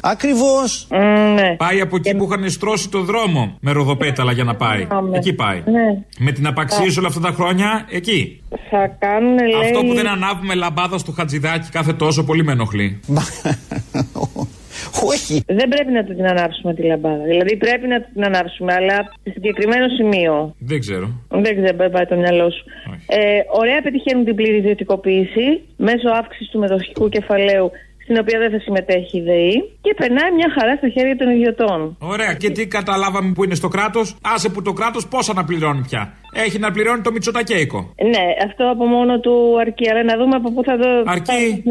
[0.00, 0.86] Ακριβώς.
[1.34, 1.56] ναι.
[1.56, 4.86] Πάει από εκεί που είχαν στρώσει το δρόμο με ροδοπέταλα για να πάει.
[5.12, 5.62] Εκεί πάει.
[5.66, 6.02] Ναι.
[6.18, 8.42] Με την απαξίωση όλα αυτά τα χρόνια, εκεί.
[8.70, 9.60] Θα κάνουν, λέει...
[9.64, 13.00] Αυτό που δεν ανάβουμε λαμπάδα στο χατζηδάκι κάθε τόσο πολύ με ενοχλεί.
[15.12, 15.42] Όχι.
[15.46, 17.24] Δεν πρέπει να του την ανάψουμε τη λαμπάδα.
[17.24, 20.54] Δηλαδή πρέπει να του την ανάψουμε, αλλά σε συγκεκριμένο σημείο.
[20.58, 21.06] Δεν ξέρω.
[21.28, 22.64] Δεν ξέρω, δεν πάει το μυαλό σου.
[23.06, 27.70] Ε, ωραία πετυχαίνουν την πλήρη ιδιωτικοποίηση μέσω αύξησης του μετοχικού κεφαλαίου
[28.08, 31.96] στην οποία δεν θα συμμετέχει η ΔΕΗ και περνάει μια χαρά στα χέρια των ιδιωτών.
[31.98, 35.82] Ωραία, και τι καταλάβαμε που είναι στο κράτος; Άσε που το κράτος πόσα να πληρώνει
[35.88, 36.02] πια.
[36.44, 37.94] Έχει να πληρώνει το Μητσοτακέικο.
[38.12, 39.90] Ναι, αυτό από μόνο του αρκεί.
[39.90, 40.88] Αλλά να δούμε από πού θα το.
[41.06, 41.62] Αρκεί.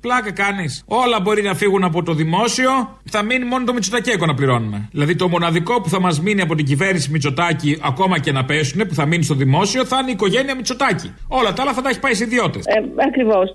[0.00, 0.84] Πλάκα κάνεις.
[0.86, 2.70] Όλα μπορεί να φύγουν από το δημόσιο.
[3.10, 4.88] Θα μείνει μόνο το Μητσοτακέικο να πληρώνουμε.
[4.92, 8.86] Δηλαδή το μοναδικό που θα μας μείνει από την κυβέρνηση Μητσοτάκη, ακόμα και να πέσουν,
[8.86, 11.14] που θα μείνει στο δημόσιο, θα είναι η οικογένεια Μητσοτάκη.
[11.28, 12.64] Όλα τα άλλα θα τα έχει πάει σε ιδιώτες.
[12.66, 12.72] Ε,
[13.08, 13.54] Ακριβώς.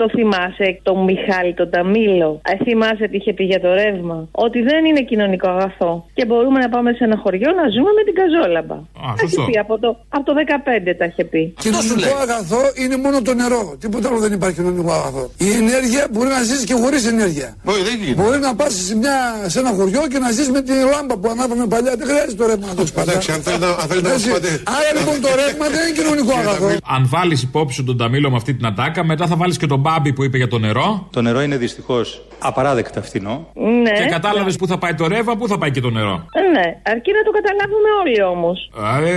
[0.00, 4.58] Το θυμάσαι, τον Μιχάλη, τον Ταμίλο; Ε, θυμάσαι τι είχε πει για το ρεύμα; Ότι
[4.70, 5.92] δεν είναι κοινωνικό αγαθό.
[6.16, 8.76] Και μπορούμε να πάμε σε ένα χωριό να ζούμε με την καζόλαμπα.
[9.06, 11.42] Α, Τα είχε πει από το, από το 15 τα είχε πει.
[11.64, 13.62] Κοινωνικό αγαθό είναι μόνο το νερό.
[13.82, 15.24] Τίποτα άλλο δεν υπάρχει κοινωνικό αγαθό.
[15.46, 17.48] Η ενέργεια μπορεί να ζήσει και χωρίς ενέργεια.
[17.72, 18.18] Όχι, δεν γίνεται.
[18.22, 21.28] Μπορεί να πας σε, μια- σε ένα χωριό και να ζήσει με τη λάμπα που
[21.34, 21.92] ανάβαμε παλιά.
[22.00, 24.26] Δεν χρειάζεται το ρεύμα να το έχει Εντάξει, αν θέλετε αν θέλετε να Έτσι.
[24.26, 24.50] σου πάτε.
[24.78, 26.66] Άρα λοιπόν το ρεύμα δεν είναι κοινωνικό αγαθό.
[26.96, 29.80] Αν βάλεις υπόψη σου τον Ταμίλο με αυτή την ατάκα, μετά θα βάλεις και τον
[29.86, 31.08] Μπάμπη που είπε για το νερό.
[31.12, 33.48] Το νερό είναι δυστυχώς απαράδεκτα φθηνό.
[33.82, 33.90] Ναι.
[33.90, 36.14] Και κατάλαβες πού θα πάει το ρεύμα, πού θα πάει και το νερό.
[36.32, 38.70] Ε, Ναι, αρκεί να το καταλάβουμε όλοι όμως.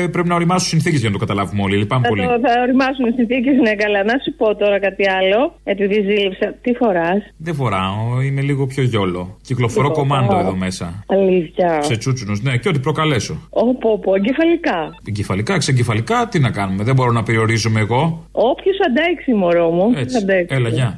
[0.03, 1.75] Ε, πρέπει να οριμάσουν συνθήκες για να το καταλάβουμε όλοι.
[1.77, 2.21] Λυπάμαι Θα, πολύ.
[2.21, 4.03] το, θα οριμάσουν οι συνθήκες, ναι, καλά.
[4.03, 6.47] Να σου πω τώρα κάτι άλλο, επειδή ζήλεψα.
[6.61, 9.37] Τι φοράς, Δεν φοράω, είμαι λίγο πιο γιόλο.
[9.47, 10.07] Κυκλοφορώ Τίποτα.
[10.15, 11.03] κομμάντο εδώ μέσα.
[11.07, 11.81] αλήθεια.
[11.81, 13.33] Σε τσούτσουνους, ναι, και ό,τι προκαλέσω.
[13.49, 14.79] Όπω, πω, εγκεφαλικά.
[15.07, 16.83] Εγκεφαλικά, ξεγκεφαλικά, τι να κάνουμε.
[16.83, 18.25] Δεν μπορώ να περιορίζομαι εγώ.
[18.31, 19.93] Όποιος αντέξει, μωρό μου.
[19.95, 20.17] Έτσι.
[20.67, 20.67] Αντέξει.
[20.67, 20.89] Έλα, γεια.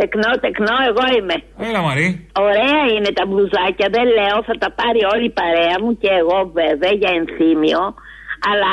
[0.00, 1.36] Τεκνό, τεκνό, εγώ είμαι.
[1.68, 2.08] Έλα, Μαρή.
[2.46, 6.38] Ωραία είναι τα μπλουζάκια, δεν λέω, θα τα πάρει όλη η παρέα μου και εγώ
[6.60, 7.82] βέβαια για ενθύμιο.
[8.50, 8.72] Αλλά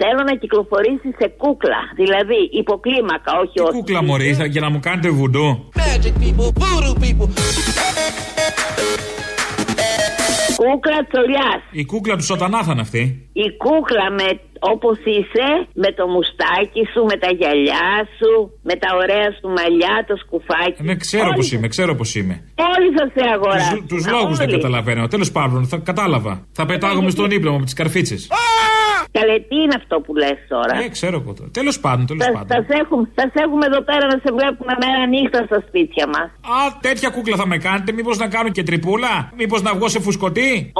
[0.00, 3.72] θέλω να κυκλοφορήσει σε κούκλα, δηλαδή υποκλίμακα, όχι Τι όχι.
[3.76, 5.46] κούκλα, Μωρή, θα- για να μου κάνετε βουντού.
[5.82, 7.28] Magic people, voodoo people.
[10.62, 11.50] Κούκλα τσολιά.
[11.70, 13.02] Η κούκλα του Σατανά θα είναι αυτή.
[13.32, 14.28] Η κούκλα με
[14.72, 15.48] όπως είσαι,
[15.82, 18.30] με το μουστάκι σου, με τα γυαλιά σου,
[18.68, 20.82] με τα ωραία σου μαλλιά, το σκουφάκι.
[20.82, 22.34] Ναι, ξέρω Όλοι πώς θα- είμαι, ξέρω πώς είμαι.
[22.74, 23.86] Όλοι θα σε αγοράσουν.
[23.86, 25.06] Τους λόγους δεν καταλαβαίνω.
[25.08, 26.46] Τέλος πάντων, θα κατάλαβα.
[26.52, 28.28] Θα πετάγομαι στον ύπνο μου με τις καρφίτσες.
[29.18, 31.50] Καλέ, τι είναι αυτό που λες τώρα; Ε, ξέρω εγώ τώρα.
[31.58, 32.48] Τέλος πάντων, τέλος πάντων.
[32.68, 36.28] Θα έχουμε, σας έχουμε εδώ πέρα να σε βλέπουμε μέρα νύχτα στα σπίτια μας.
[36.56, 37.92] Α, τέτοια κούκλα θα με κάνετε.
[37.98, 40.72] Μήπως να κάνω και τρυπούλα; Μήπως να βγω σε φουσκωτή;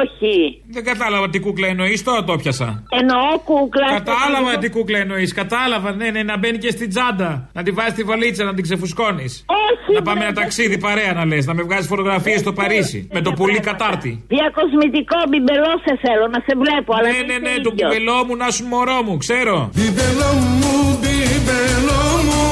[0.00, 0.36] Όχι.
[0.76, 2.68] Δεν κατάλαβα τι κούκλα εννοείς, τώρα το πιασα.
[3.00, 3.86] Εννοώ κούκλα.
[3.98, 5.32] Κατάλαβα τι κούκλα εννοείς.
[5.34, 7.48] Κατάλαβα, ναι, ναι, να μπαίνει και στην τσάντα.
[7.52, 9.32] Να τη βάζεις στη βαλίτσα, να την ξεφουσκώνεις.
[9.48, 9.92] Όχι.
[9.94, 11.46] Να πάμε ένα ταξίδι παρέα να λες.
[11.46, 13.08] Να με βγάζεις φωτογραφίες στο Παρίσι.
[13.12, 14.24] Με το πουλί κατάρτι.
[14.28, 16.90] Διακοσμητικό μπιμπελό σε θέλω να σε βλέπω.
[16.96, 19.56] Αλλά Ναι, ναι, ναι, το μπιμπελό μου να σου μωρό μου, ξέρω.
[19.76, 20.30] Μπιμπελό
[20.60, 22.44] μου, μπιμπελό μου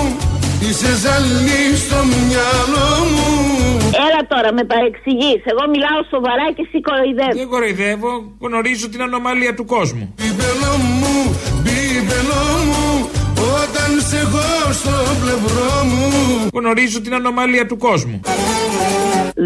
[0.67, 3.31] Είσαι ζαλή στο μυαλό μου
[4.07, 5.41] Έλα τώρα, με παρεξηγείς.
[5.53, 7.39] Εγώ μιλάω σοβαρά και εσύ κοροϊδεύεις.
[7.41, 8.13] Δεν κοροϊδεύω,
[8.47, 10.05] γνωρίζω την ανομαλία του κόσμου.
[10.19, 11.15] Μπιμπελό μου,
[11.63, 12.85] μπιμπελό μου
[13.61, 16.05] Όταν σε έχω στο πλευρό μου
[16.59, 18.21] Γνωρίζω την ανομαλία του κόσμου.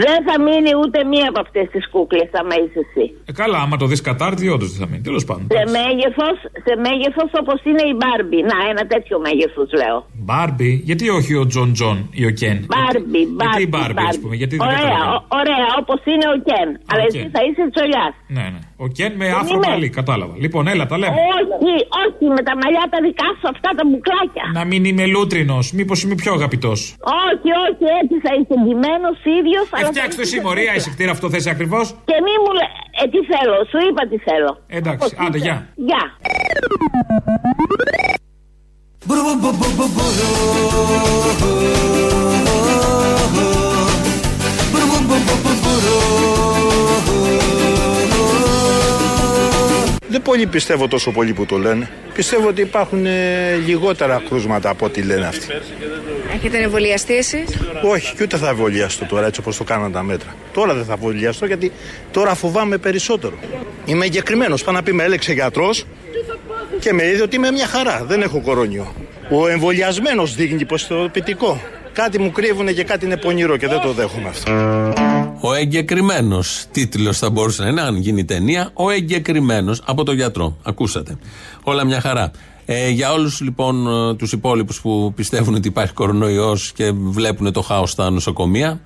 [0.04, 3.04] Δεν θα μείνει ούτε μία από αυτές τις κούκλες, άμα είσαι εσύ.
[3.30, 5.02] Ε, καλά, άμα το δεις κατάρτι, όντως δεν θα μείνει.
[5.08, 5.44] Τέλος πάντων.
[5.56, 8.38] Σε μέγεθος σε μέγεθος όπως είναι η Μπάρμπι.
[8.50, 9.98] Να, ένα τέτοιο μέγεθος λέω.
[10.26, 13.66] Μπάρμπι, γιατί όχι ο Τζον Τζον ή ο Κεν; Μπάρμπι, Γιατί η Μπάρμπι.
[13.74, 15.14] Μπάρμπι, ας πούμε, γιατί δεν Ωραία, καταλαβαίνω.
[15.16, 16.68] ο- ωραία, όπως είναι ο Κεν.
[16.90, 17.28] Αλλά ο εσύ Κεν.
[17.34, 18.14] θα είσαι τσολιάς.
[18.36, 18.60] Ναι, ναι.
[18.84, 19.68] Ο Κεν με Δεν άφρο είμαι.
[19.72, 20.34] μαλλί, κατάλαβα.
[20.44, 21.16] Λοιπόν, έλα, τα λέμε.
[21.36, 24.44] Όχι, όχι, με τα μαλλιά τα δικά σου αυτά τα μπουκλάκια.
[24.58, 26.78] Να μην είμαι λούτρινος, μήπως είμαι πιο αγαπητός.
[27.28, 29.64] Όχι, όχι, έτσι θα είσαι ντυμένος ίδιος.
[29.86, 32.66] Ε, φτιάξτε εσύ, Μωρία, εισηκτήρα αυτό θες ακριβώς; Και μη μου λέ.
[33.02, 34.58] Ε, τι θέλω, σου είπα τι θέλω.
[34.66, 35.68] Εντάξει, άντε, γεια.
[35.74, 36.02] Γεια.
[50.16, 51.90] Δεν πολύ πιστεύω τόσο πολύ που το λένε.
[52.14, 55.46] Πιστεύω ότι υπάρχουν ε, λιγότερα κρούσματα από ό,τι λένε αυτοί.
[56.34, 57.44] Έχετε εμβολιαστεί εσείς;
[57.82, 60.34] Όχι, και ούτε θα εμβολιαστώ τώρα έτσι όπως το κάναν τα μέτρα.
[60.52, 61.72] Τώρα δεν θα εμβολιαστώ γιατί
[62.10, 63.34] τώρα φοβάμαι περισσότερο.
[63.84, 64.64] Είμαι εγκεκριμένος.
[64.64, 65.86] Πάνω να πει με έλεξε γιατρός
[66.78, 68.04] και με είδε ότι είμαι μια χαρά.
[68.04, 68.92] Δεν έχω κορώνιο.
[69.30, 71.60] Ο εμβολιασμένος δείχνει υποστοποιητικό.
[71.92, 75.05] Κάτι μου κρύβουνε και κάτι είναι πονηρό και δεν το δέχομαι αυτό.
[75.40, 78.70] Ο εγκεκριμένος τίτλος θα μπορούσε να είναι, αν γίνει ταινία.
[78.74, 80.56] Ο εγκεκριμένος από τον γιατρό.
[80.62, 81.16] Ακούσατε.
[81.62, 82.30] Όλα μια χαρά.
[82.64, 83.86] Ε, για όλους λοιπόν
[84.18, 88.80] τους υπόλοιπους που πιστεύουν ότι υπάρχει κορονοϊός και βλέπουν το χάος στα νοσοκομεία,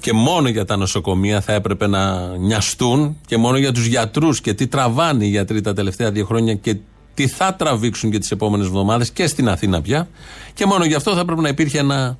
[0.00, 4.54] και μόνο για τα νοσοκομεία θα έπρεπε να νοιαστούν και μόνο για τους γιατρούς και
[4.54, 6.76] τι τραβάνε οι γιατροί τα τελευταία δύο χρόνια και
[7.14, 10.08] τι θα τραβήξουν και τις επόμενες εβδομάδες και στην Αθήνα πια
[10.54, 12.18] και μόνο γι' αυτό θα πρέπει να υπήρχε ένα,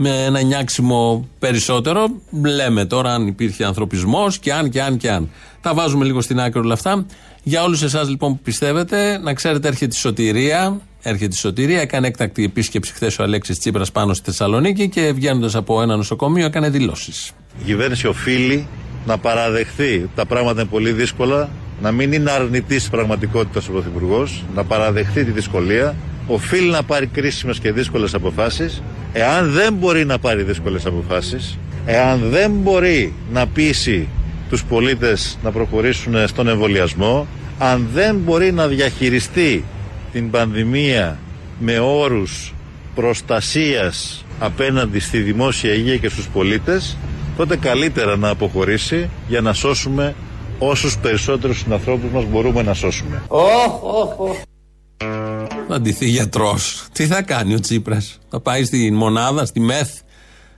[0.00, 2.06] με ένα νιάξιμο περισσότερο.
[2.44, 5.30] Λέμε τώρα αν υπήρχε ανθρωπισμός και αν και αν και αν.
[5.60, 7.06] Τα βάζουμε λίγο στην άκρη όλα αυτά.
[7.42, 10.80] Για όλους εσάς λοιπόν που πιστεύετε να ξέρετε έρχεται η σωτηρία.
[11.02, 15.54] Έρχεται η σωτηρία, έκανε έκτακτη επίσκεψη χθες ο Αλέξης Τσίπρας πάνω στη Θεσσαλονίκη και βγαίνοντας
[15.54, 17.32] από ένα νοσοκομείο έκανε δηλώσεις.
[17.60, 18.66] Η κυβέρνηση οφείλει
[19.08, 21.48] να παραδεχθεί ότι τα πράγματα είναι πολύ δύσκολα,
[21.82, 27.06] να μην είναι αρνητής της πραγματικότητας ο Πρωθυπουργός, να παραδεχθεί τη δυσκολία, οφείλει να πάρει
[27.06, 28.82] κρίσιμες και δύσκολες αποφάσεις.
[29.12, 34.08] Εάν δεν μπορεί να πάρει δύσκολες αποφάσεις, εάν δεν μπορεί να πείσει
[34.48, 37.26] τους πολίτες να προχωρήσουν στον εμβολιασμό,
[37.58, 39.64] αν δεν μπορεί να διαχειριστεί
[40.12, 41.18] την πανδημία
[41.58, 42.54] με όρους
[42.94, 46.96] προστασίας απέναντι στη δημόσια υγεία και στους πολίτες
[47.38, 50.14] τότε καλύτερα να αποχωρήσει για να σώσουμε
[50.58, 53.22] όσους περισσότερους συνανθρώπους μας μπορούμε να σώσουμε.
[55.68, 56.86] Θα ντυθεί γιατρός.
[56.92, 59.88] Τι θα κάνει ο Τσίπρας, Θα πάει στη μονάδα, στη ΜΕΘ,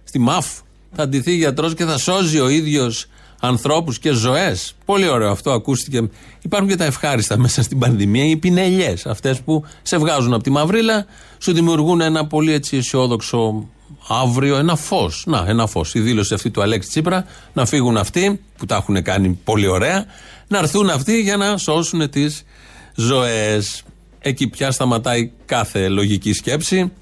[0.05, 0.47] στη ΜΑΦ.
[0.93, 3.07] Θα ντυθεί γιατρός και θα σώζει ο ίδιος
[3.40, 4.75] ανθρώπους και ζωές.
[4.85, 6.09] Πολύ ωραίο αυτό, ακούστηκε.
[6.43, 9.07] Υπάρχουν και τα ευχάριστα μέσα στην πανδημία, οι πινελιές.
[9.07, 11.07] Αυτές που σε βγάζουν από τη μαυρίλα,
[11.38, 13.69] σου δημιουργούν ένα πολύ έτσι αισιόδοξο
[14.11, 15.23] αύριο, ένα φως.
[15.27, 15.94] Να, ένα φως.
[15.94, 20.05] Η δήλωση αυτή του Αλέξη Τσίπρα, να φύγουν αυτοί που τα έχουν κάνει πολύ ωραία,
[20.49, 22.44] να έρθουν αυτοί για να σώσουν τις
[22.94, 23.83] ζωές.
[24.18, 26.92] Εκεί πια σταματάει κάθε λογική σκέψη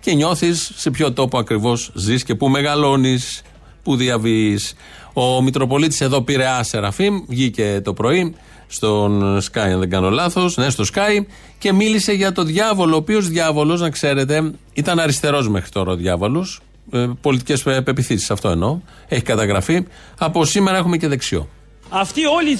[0.00, 3.42] και νιώθεις σε ποιο τόπο ακριβώς ζεις και πού μεγαλώνεις,
[3.82, 4.74] πού διαβείς.
[5.12, 8.34] Ο Μητροπολίτης εδώ πήρε Σεραφείμ, βγήκε το πρωί
[8.68, 11.24] στον Sky, αν δεν κάνω λάθος, ναι, στο Sky
[11.58, 12.94] και μίλησε για το διάβολο.
[12.94, 16.60] Ο οποίος διάβολος, να ξέρετε, ήταν αριστερός μέχρι τώρα ο διάβολος.
[16.92, 18.78] Ε, Πολιτικές πεπιθήσεις, αυτό εννοώ.
[19.08, 19.86] Έχει καταγραφεί.
[20.18, 21.48] Από σήμερα έχουμε και δεξιό.
[21.90, 22.58] Αυτοί όλοι,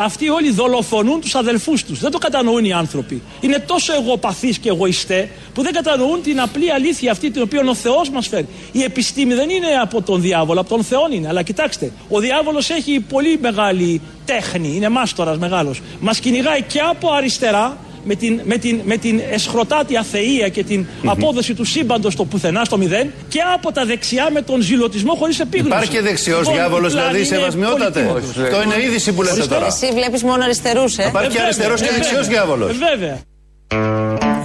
[0.00, 2.00] αυτοί όλοι δολοφονούν τους αδελφούς τους.
[2.00, 3.22] Δεν το κατανοούν οι άνθρωποι.
[3.40, 7.74] Είναι τόσο εγωπαθείς και εγωιστέ που δεν κατανοούν την απλή αλήθεια αυτή την οποία ο
[7.74, 8.46] Θεός μας φέρει.
[8.72, 11.28] Η επιστήμη δεν είναι από τον διάβολο, από τον Θεό είναι.
[11.28, 15.80] Αλλά κοιτάξτε, ο διάβολος έχει πολύ μεγάλη τέχνη, είναι μάστορας μεγάλος.
[16.00, 20.86] Μας κυνηγάει και από αριστερά με την, με την, με την εσχροτάτη αθεία και την
[21.04, 25.40] απόδοση του σύμπαντος στο πουθενά, στο μηδέν, και από τα δεξιά με τον ζηλωτισμό χωρίς
[25.40, 25.74] επίγνωση.
[25.74, 28.00] Υπάρχει και δεξιός Λοιπόν, διάβολος, η πλάνη δηλαδή, είναι σεβασμιότατε.
[28.12, 28.40] πολιτική.
[28.40, 29.66] Αυτό είναι είδηση που λέτε τώρα.
[29.66, 32.44] Εσύ βλέπεις μόνο αριστερούς, ε; Υπάρχει και Ε, αριστερός και βέβαια, δεξιός βέβαια.
[32.44, 32.70] διάβολος.
[32.70, 33.18] Ε, Βέβαια.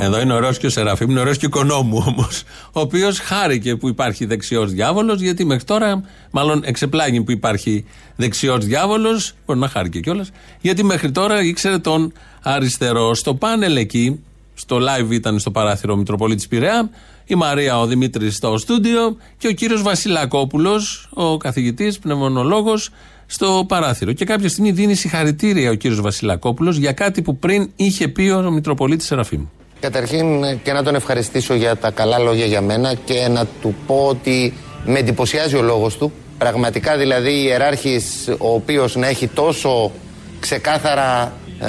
[0.01, 2.43] Εδώ είναι ωραίο και ο Σεραφείμ, είναι ωραίο και ο Οικονόμου όμως.
[2.71, 7.85] Ο οποίος χάρηκε που υπάρχει δεξιός διάβολος, γιατί μέχρι τώρα, μάλλον εξεπλάγει που υπάρχει
[8.15, 10.29] δεξιός διάβολος, μπορεί να χάρηκε κιόλας,
[10.61, 13.13] γιατί μέχρι τώρα ήξερε τον αριστερό.
[13.13, 14.19] Στο πάνελ εκεί,
[14.53, 16.89] στο live ήταν στο παράθυρο Μητροπολίτης Πειραιά,
[17.25, 22.89] η Μαρία, ο Δημήτρης στο στούντιο και ο κύριος Βασιλακόπουλος, ο καθηγητής, πνευμονολόγος,
[23.25, 24.13] στο παράθυρο.
[24.13, 28.51] Και κάποια στιγμή δίνει συγχαρητήρια ο κύριος Βασιλακόπουλος για κάτι που πριν είχε πει ο
[28.51, 29.45] Μητροπολίτης Σεραφείμ.
[29.79, 34.05] Καταρχήν και να τον ευχαριστήσω για τα καλά λόγια για μένα και να του πω
[34.09, 34.53] ότι
[34.85, 36.11] με εντυπωσιάζει ο λόγος του.
[36.37, 39.91] Πραγματικά δηλαδή ιεράρχης ο οποίος να έχει τόσο
[40.39, 41.65] ξεκάθαρα ε,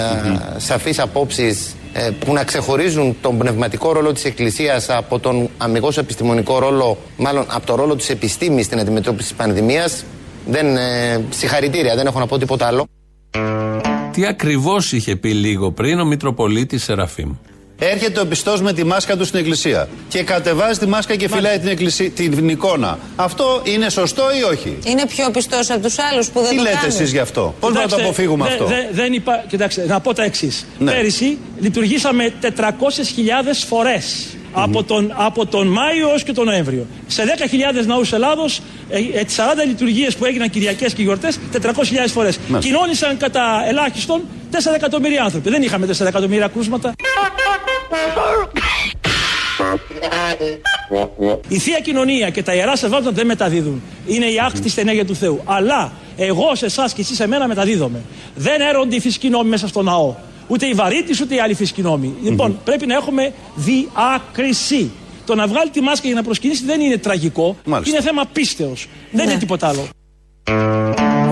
[0.56, 6.58] σαφείς απόψεις ε, που να ξεχωρίζουν τον πνευματικό ρόλο της Εκκλησίας από τον αμυγός επιστημονικό
[6.58, 10.04] ρόλο, μάλλον από το ρόλο της επιστήμης στην αντιμετώπιση της πανδημίας,
[10.46, 12.86] δεν, ε, συγχαρητήρια, δεν έχω να πω τίποτα άλλο.
[14.12, 17.30] Τι ακριβώς είχε πει λίγο πριν ο Μητροπολίτης Σεραφείμ;
[17.82, 21.58] Έρχεται ο πιστός με τη μάσκα του στην εκκλησία και κατεβάζει τη μάσκα και φυλάει
[21.58, 22.98] την, εκκλησία, την εικόνα.
[23.16, 26.62] Αυτό είναι σωστό ή όχι; Είναι πιο πιστός από τους άλλους που δεν Τι το
[26.62, 26.90] λέτε κάνουν.
[26.90, 29.44] εσείς γι' αυτό, Πώς να το Κοιτάξτε, αποφύγουμε δε- αυτό; δε- δεν υπά...
[29.48, 30.66] Κοιτάξτε, να πω τα εξής.
[30.78, 30.92] Ναι.
[30.92, 34.26] Πέρυσι λειτουργήσαμε 400.000 φορές.
[34.52, 36.86] Από, τον, από τον Μάιο έως και τον Νοέμβριο.
[37.06, 37.22] Σε
[37.82, 42.38] 10.000 ναούς Ελλάδος, ε, ε, τις 40 λειτουργίες που έγιναν Κυριακές και γιορτές, 400.000 φορές.
[42.48, 42.72] Μάλιστα.
[42.72, 45.50] Κοινώνησαν κατά ελάχιστον 4 εκατομμύρια άνθρωποι.
[45.50, 46.92] Δεν είχαμε 4 εκατομμύρια κρούσματα.
[51.48, 53.82] Η Θεία Κοινωνία και τα Ιερά Σεβάσματα δεν μεταδίδουν.
[54.06, 55.40] Είναι η άκτιστη στην ενέργεια του Θεού.
[55.44, 58.02] Αλλά εγώ σε εσάς και εσείς σε μένα μεταδίδομαι.
[58.34, 60.14] Δεν έρονται οι φυσικοί νόμοι μέσα στο ναό.
[60.46, 62.14] Ούτε οι βαρύτης ούτε οι άλλοι φυσικοί νόμοι.
[62.22, 64.90] Λοιπόν, πρέπει να έχουμε διάκριση.
[65.26, 67.56] Το να βγάλει τη μάσκα για να προσκυνήσει δεν είναι τραγικό.
[67.64, 67.96] Μάλιστα.
[67.96, 68.86] Είναι θέμα πίστεως.
[69.10, 69.88] Δεν είναι τίποτα άλλο.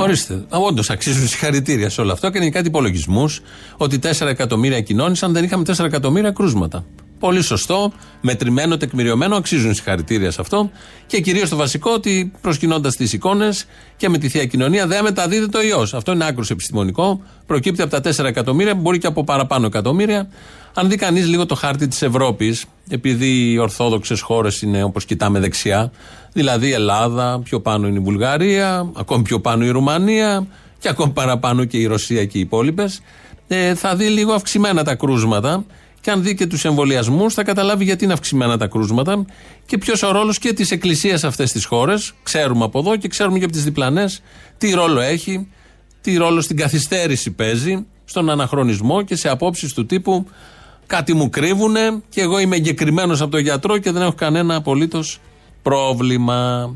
[0.03, 0.45] Ορίστε.
[0.49, 2.27] Όντως αξίζουν συγχαρητήρια σε όλο αυτό.
[2.27, 3.41] Έκανε κάτι υπολογισμούς
[3.77, 6.85] ότι 4 εκατομμύρια κοινώνησαν, δεν είχαμε 4 εκατομμύρια κρούσματα.
[7.19, 10.71] Πολύ σωστό, μετρημένο, τεκμηριωμένο, αξίζουν συγχαρητήρια σε αυτό.
[11.07, 15.59] Και κυρίως το βασικό ότι προσκυνώντας τις εικόνες και με τη θεία κοινωνία δεν μεταδίδεται
[15.59, 15.87] ο ιό.
[15.93, 17.21] Αυτό είναι άκρος επιστημονικό.
[17.47, 20.29] Προκύπτει από τα 4 εκατομμύρια, μπορεί και από παραπάνω εκατομμύρια.
[20.75, 25.39] Αν δει κανείς λίγο το χάρτη της Ευρώπης, επειδή οι ορθόδοξες χώρες είναι όπως κοιτάμε
[25.39, 25.93] δεξιά,
[26.39, 30.47] δηλαδή η Ελλάδα, πιο πάνω είναι η Βουλγαρία, ακόμη πιο πάνω η Ρουμανία
[30.79, 33.01] και ακόμη παραπάνω και η Ρωσία και οι υπόλοιπες,
[33.49, 35.65] ε, θα δει λίγο αυξημένα τα κρούσματα.
[36.01, 39.25] Και αν δει και τους εμβολιασμούς, θα καταλάβει γιατί είναι αυξημένα τα κρούσματα
[39.67, 42.13] και ποιος ο ρόλος και της Εκκλησίας σε αυτές τις χώρες.
[42.23, 44.21] Ξέρουμε από εδώ και ξέρουμε και από τις διπλανές
[44.59, 45.49] τι ρόλο έχει,
[46.01, 50.27] τι ρόλο στην καθυστέρηση παίζει, στον αναχρονισμό και σε απόψεις του τύπου
[50.87, 55.21] κάτι μου κρύβουνε και εγώ είμαι εγκεκριμένος από τον γιατρό και δεν έχω κανένα απολύτως
[55.63, 56.71] πρόβλημα.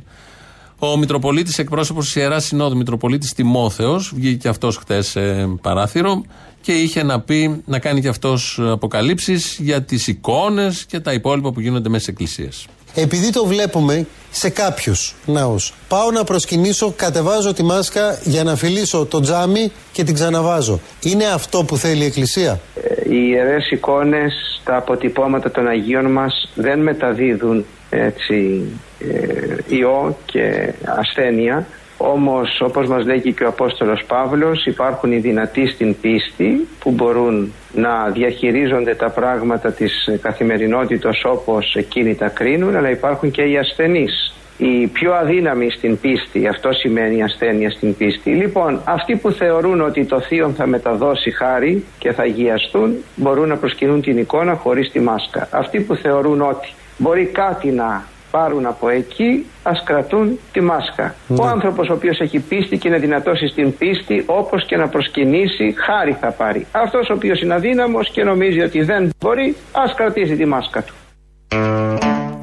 [0.79, 6.23] Ο Μητροπολίτης, εκπρόσωπος της Ιεράς Συνόδου, Μητροπολίτης Τιμόθεος, βγήκε και αυτός χτες σε παράθυρο
[6.61, 11.53] και είχε να πει, να κάνει και αυτός αποκαλύψεις για τις εικόνες και τα υπόλοιπα
[11.53, 12.67] που γίνονται μέσα στις εκκλησίες.
[12.95, 19.07] Επειδή το βλέπουμε σε κάποιους ναούς, πάω να προσκυνήσω, κατεβάζω τη μάσκα για να φιλήσω
[19.07, 20.81] το τζάμι και την ξαναβάζω.
[21.03, 22.61] Είναι αυτό που θέλει η Εκκλησία;
[23.05, 27.65] οι ιερές εικόνες, τα αποτυπώματα των Αγίων μας δεν μεταδίδουν
[27.97, 28.63] έτσι
[28.99, 35.67] ε, ιό και ασθένεια όμως όπως μας λέει και ο Απόστολος Παύλος υπάρχουν οι δυνατοί
[35.67, 42.91] στην πίστη που μπορούν να διαχειρίζονται τα πράγματα της καθημερινότητας όπως εκείνοι τα κρίνουν αλλά
[42.91, 48.31] υπάρχουν και οι ασθενείς οι πιο αδύναμοι στην πίστη, αυτό σημαίνει ασθένεια στην πίστη.
[48.31, 53.57] Λοιπόν, αυτοί που θεωρούν ότι το θείο θα μεταδώσει χάρη και θα αγιαστούν, μπορούν να
[53.57, 55.49] προσκυνούν την εικόνα χωρίς τη μάσκα.
[55.51, 61.15] Αυτοί που θεωρούν ότι μπορεί κάτι να πάρουν από εκεί, ας κρατούν τη μάσκα.
[61.29, 65.75] Ο άνθρωπος ο οποίος έχει πίστη και είναι δυνατός στην πίστη, όπως και να προσκυνήσει,
[65.87, 66.67] χάρη θα πάρει.
[66.73, 70.95] Αυτός ο οποίος είναι αδύναμος και νομίζει ότι δεν μπορεί, ας κρατήσει τη μάσκα του.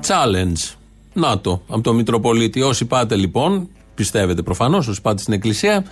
[0.07, 0.73] Challenge.
[1.13, 2.61] Να το, από το Μητροπολίτη.
[2.61, 5.85] Όσοι πάτε λοιπόν, πιστεύετε προφανώς, όσοι πάτε στην εκκλησία,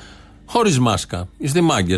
[0.45, 1.27] χωρίς μάσκα.
[1.37, 1.97] Είστε μάγκε.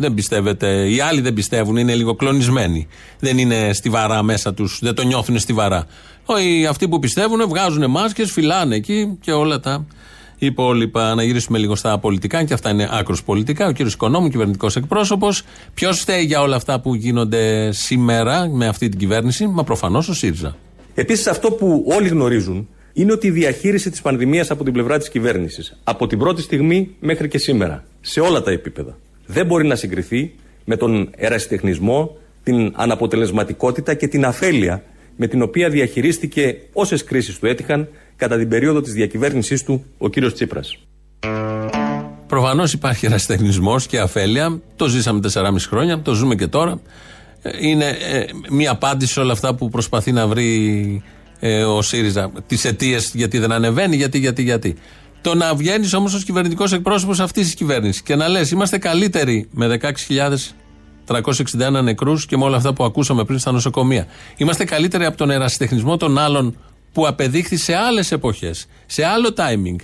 [0.00, 2.86] Δεν πιστεύετε, οι άλλοι δεν πιστεύουν, είναι λίγο κλονισμένοι.
[3.18, 5.86] Δεν είναι στιβαρά μέσα τους, δεν το νιώθουν στιβαρά.
[6.44, 9.86] Οι, αυτοί που πιστεύουν βγάζουν μάσκες, φυλάνε εκεί και όλα τα
[10.38, 11.14] υπόλοιπα.
[11.14, 13.66] Να γυρίσουμε λίγο στα πολιτικά, και αυτά είναι άκρος πολιτικά.
[13.66, 15.42] Ο κύριος Οικονόμου, κυβερνητικός εκπρόσωπος.
[15.74, 20.14] Ποιος φταίει για όλα αυτά που γίνονται σήμερα με αυτή την κυβέρνηση, μα προφανώς ο
[20.14, 20.56] ΣΥΡΙΖΑ.
[20.94, 25.08] Επίσης, αυτό που όλοι γνωρίζουν είναι ότι η διαχείριση της πανδημίας από την πλευρά της
[25.08, 28.98] κυβέρνησης, από την πρώτη στιγμή μέχρι και σήμερα, σε όλα τα επίπεδα,
[29.30, 34.82] δεν μπορεί να συγκριθεί με τον ερασιτεχνισμό, την αναποτελεσματικότητα και την αφέλεια
[35.16, 40.08] με την οποία διαχειρίστηκε όσες κρίσεις του έτυχαν κατά την περίοδο της διακυβέρνησής του ο
[40.08, 40.78] κύριος Τσίπρας.
[42.26, 44.60] Προφανώς υπάρχει ερασιτεχνισμός και αφέλεια.
[44.76, 46.80] Το ζήσαμε 4,5 χρόνια, το ζούμε και τώρα.
[47.42, 51.02] Ε, Είναι ε, μία απάντηση σε όλα αυτά που προσπαθεί να βρει
[51.40, 52.32] ε, ο ΣΥΡΙΖΑ.
[52.46, 54.76] Τις αιτίες γιατί δεν ανεβαίνει, γιατί, γιατί, γιατί.
[55.22, 59.48] Το να βγαίνεις όμως ως κυβερνητικός εκπρόσωπος αυτής της κυβέρνησης και να λες: Είμαστε καλύτεροι
[59.50, 59.78] με
[61.06, 64.06] 16.361 νεκρούς και με όλα αυτά που ακούσαμε πριν στα νοσοκομεία.
[64.36, 66.56] Είμαστε καλύτεροι από τον ερασιτεχνισμό των άλλων
[66.92, 69.76] που απεδείχθη σε άλλες εποχές, σε άλλο timing,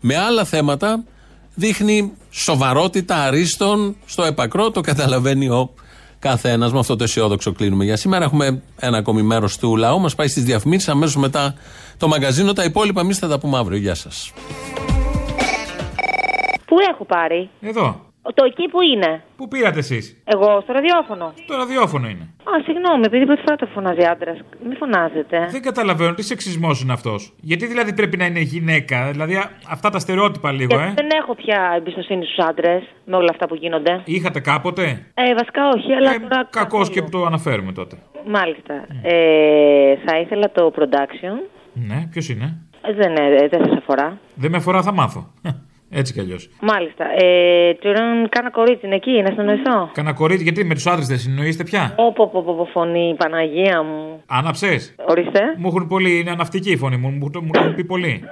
[0.00, 1.04] με άλλα θέματα.
[1.54, 5.74] Δείχνει σοβαρότητα αρίστων στο επακρό, το καταλαβαίνει ο
[6.28, 6.70] καθένα.
[6.70, 8.24] Με αυτό το αισιόδοξο κλείνουμε για σήμερα.
[8.24, 10.00] Έχουμε ένα ακόμη μέρος του λαού.
[10.00, 10.88] Μας πάει στις διαφημίσεις.
[10.88, 11.54] Αμέσως μετά
[11.96, 12.52] το μαγκαζίνο.
[12.52, 13.78] Τα υπόλοιπα εμείς θα τα πούμε αύριο.
[13.78, 14.32] Γεια σας.
[16.66, 18.12] Πού έχω πάρει; Εδώ.
[18.34, 19.22] Το εκεί που είναι.
[19.36, 21.32] Πού πήρατε εσείς; Εγώ στο ραδιόφωνο.
[21.46, 22.22] Το ραδιόφωνο είναι.
[22.44, 24.38] Α, συγγνώμη, επειδή πρώτη φορά το φωνάζει άντρας.
[24.64, 25.48] Μην φωνάζετε.
[25.50, 29.10] Δεν καταλαβαίνω τι σεξισμός είναι αυτός; Γιατί δηλαδή πρέπει να είναι γυναίκα.
[29.10, 30.92] Δηλαδή α- αυτά τα στερεότυπα λίγο, Και ε.
[30.94, 34.00] Δεν έχω πια εμπιστοσύνη στους άντρες με όλα αυτά που γίνονται.
[34.04, 36.46] Είχατε κάποτε; Ε, βασικά όχι, αλλά τώρα.
[36.50, 37.96] Κακός και που το αναφέρουμε τότε.
[38.26, 38.74] Μάλιστα.
[39.02, 41.48] Ε, θα ήθελα το production.
[41.72, 44.18] Ναι, ποιος είναι; Ε, Δεν, ε, δεν σας αφορά.
[44.34, 45.32] Δεν με αφορά, θα μάθω.
[45.90, 46.48] Έτσι κι αλλιώς.
[46.60, 47.04] Μάλιστα.
[47.18, 49.90] Ε, τουρν, κάνα κορίτσι είναι εκεί, να συνεννοηθώ.
[49.92, 53.82] Κανα κορίτσι, γιατί με τους άντρες δεν συνεννοείστε πια; Όπο, πω, πω, πω, φωνή, Παναγία
[53.82, 54.22] μου.
[54.26, 55.40] Άναψες; Ορίστε.
[55.56, 58.22] Μου έχουν πολύ, είναι ναυτική η φωνή μου, μου, το- μου το έχουν πει πολύ.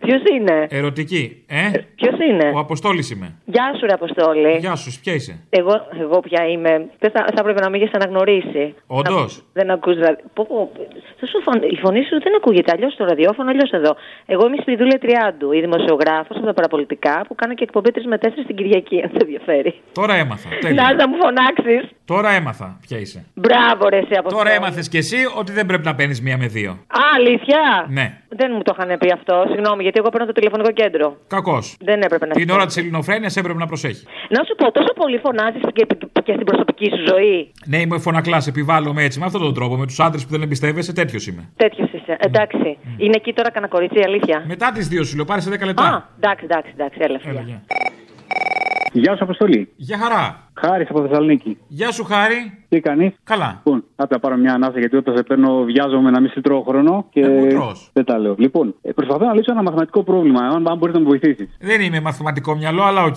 [0.00, 1.44] Ποιος είναι, Ερωτική.
[1.46, 3.34] Ε, ποιος είναι; ο Αποστόλης είμαι.
[3.44, 4.56] Γεια σου, ρε Αποστόλη.
[4.58, 6.72] Γεια σου, ποια είσαι; Εγώ, εγώ πια είμαι.
[6.98, 8.74] Δεν θα, θα έπρεπε να με είχες αναγνωρίσει.
[8.86, 10.22] Όντως; Να- Δεν ακούς ραδι...
[10.34, 10.70] πω, πω,
[11.16, 13.96] στο σου φων- Η φωνή σου δεν ακούγεται αλλιώς στο ραδιόφωνο, αλλιώς εδώ.
[14.26, 17.98] Εγώ είμαι η Σπιδούλια Τριάντου, η δημοσιογράφος από τα παραπολιτικά που κάνω και εκπομπή 3
[18.06, 19.74] με 4 στην Κυριακή, αν σε ενδιαφέρει.
[19.92, 20.48] Τώρα έμαθα.
[20.48, 20.94] Να, Τέλεια.
[20.98, 21.90] να μου φωνάξεις.
[22.04, 23.24] Τώρα έμαθα ποια είσαι.
[23.34, 26.46] Μπράβο, ρε, εσύ από Τώρα έμαθες κι εσύ ότι δεν πρέπει να παίρνεις μία με
[26.46, 26.70] δύο.
[26.70, 28.18] Α, αλήθεια; Ναι.
[28.28, 31.06] Δεν μου το είχαν πει αυτό, συγγνώμη, γιατί εγώ παίρνω το τηλεφωνικό κέντρο.
[31.26, 31.76] Κακός.
[31.80, 34.04] Δεν έπρεπε να Την ώρα της ελληνοφρένειας έπρεπε να προσέχει.
[34.36, 35.86] Να σου πω, τόσο πολύ φωνάζεις και,
[36.26, 37.52] και στην προσωπική σου ζωή.
[37.66, 39.76] Ναι, είμαι φωνακλάς, επιβάλλομαι έτσι με αυτόν τον τρόπο.
[39.76, 41.42] Με τους άντρες που δεν εμπιστεύεσαι, τέτοιος είμαι.
[41.56, 42.16] Τέτοιος είσαι.
[42.18, 42.78] Εντάξει.
[42.96, 45.64] Είναι εκεί τώρα κανένα κορίτσι, η αλήθεια; Μετά τις δύο σου λέω, πάρε σε 10
[45.64, 45.82] λεπτά.
[45.82, 47.18] Α, εντάξει, εντάξει, εντάξει, έλα.
[47.18, 47.40] φιλιά.
[47.40, 47.62] Έλα, γεια.
[48.92, 49.72] Γεια σου, Αποστολή.
[49.76, 50.43] Γεια χαρά.
[50.60, 51.58] Χάρη από Θεσσαλονίκη.
[51.68, 52.58] Γεια σου, Χάρη.
[52.68, 53.60] Τι κάνεις; Καλά.
[53.64, 57.06] Λοιπόν, θα πάρω μια ανάσα γιατί όταν σε παίρνω βιάζομαι να μην σε τρώω χρόνο
[57.10, 57.90] και Ε, μου τρως.
[57.92, 58.34] δεν τα λέω.
[58.38, 61.56] Λοιπόν, ε, προσπαθώ να λύσω ένα μαθηματικό πρόβλημα, αν, αν μπορείς να με βοηθήσεις.
[61.60, 63.16] Δεν είμαι μαθηματικό μυαλό, αλλά ΟΚ.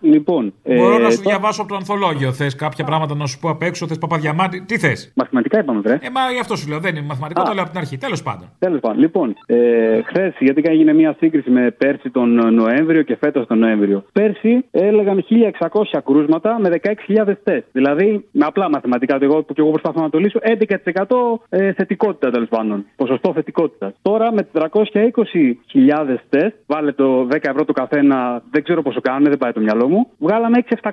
[0.00, 2.32] Λοιπόν, Μπορώ ε, να σου τώρα- διαβάσω από το ανθολόγιο.
[2.32, 4.60] Θες κάποια πράγματα να σου πω απ' έξω, θες Παπαδιαμάντη.
[4.66, 5.92] Τι θες; Μαθηματικά είπαμε, βρε.
[5.94, 6.78] Ε, μα γι' αυτό σου λέω.
[6.78, 7.44] Δεν είναι μαθηματικό, Α.
[7.44, 7.98] το λέω από την αρχή.
[7.98, 8.48] Τέλος πάντων.
[8.58, 9.56] Τέλος πάντων, λοιπόν, ε,
[10.02, 14.04] χθες γιατί έγινε μια σύγκριση με πέρσι τον Νοέμβριο και φέτος τον Νοέμβριο.
[14.12, 17.66] Πέρσι έλεγαν 1600 κρούσματα με 16.000 τεστ.
[17.72, 21.72] Δηλαδή, με απλά μαθηματικά, το εγώ, που και εγώ προσπαθώ να το λύσω, 11% ε,
[21.72, 22.86] θετικότητα τέλος πάντων.
[22.96, 23.92] Ποσοστό θετικότητας.
[24.02, 29.38] Τώρα με 420.000 τεστ, βάλε το 10 ευρώ το καθένα, δεν ξέρω πόσο κάνουν, δεν
[29.38, 30.10] πάει το μυαλό μου.
[30.18, 30.90] Βγάλαμε 6.700.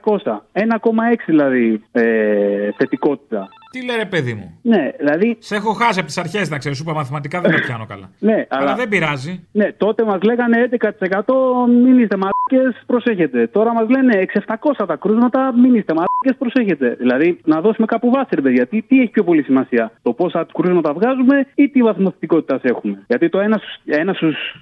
[0.53, 0.66] 1,6
[1.26, 3.49] δηλαδή ε, θετικότητα.
[3.72, 5.38] Τι λέει ρε παιδί μου; Ναι, δηλαδή.
[5.39, 6.78] Σε έχω χάσει από τις αρχές να ξέρεις.
[6.78, 8.09] Σου είπα μαθηματικά δεν τα πιάνω καλά.
[8.20, 9.47] Ναι, Αλλά δεν πειράζει.
[9.51, 10.89] Ναι, τότε μας λέγανε 11%
[11.84, 12.18] μην είστε
[12.51, 13.47] μαλάκε, προσέχετε.
[13.47, 15.93] Τώρα μας λένε 6.700 τα κρούσματα, μην είστε
[16.26, 16.95] μαλάκε, προσέχετε.
[16.99, 18.67] Δηλαδή να δώσουμε κάπου βάση, ρε παιδιά.
[18.67, 23.30] Τι, τι έχει πιο πολύ σημασία, το πόσα κρούσματα βγάζουμε ή τι βαθμοθετικότητα έχουμε; Γιατί
[23.30, 24.13] το 1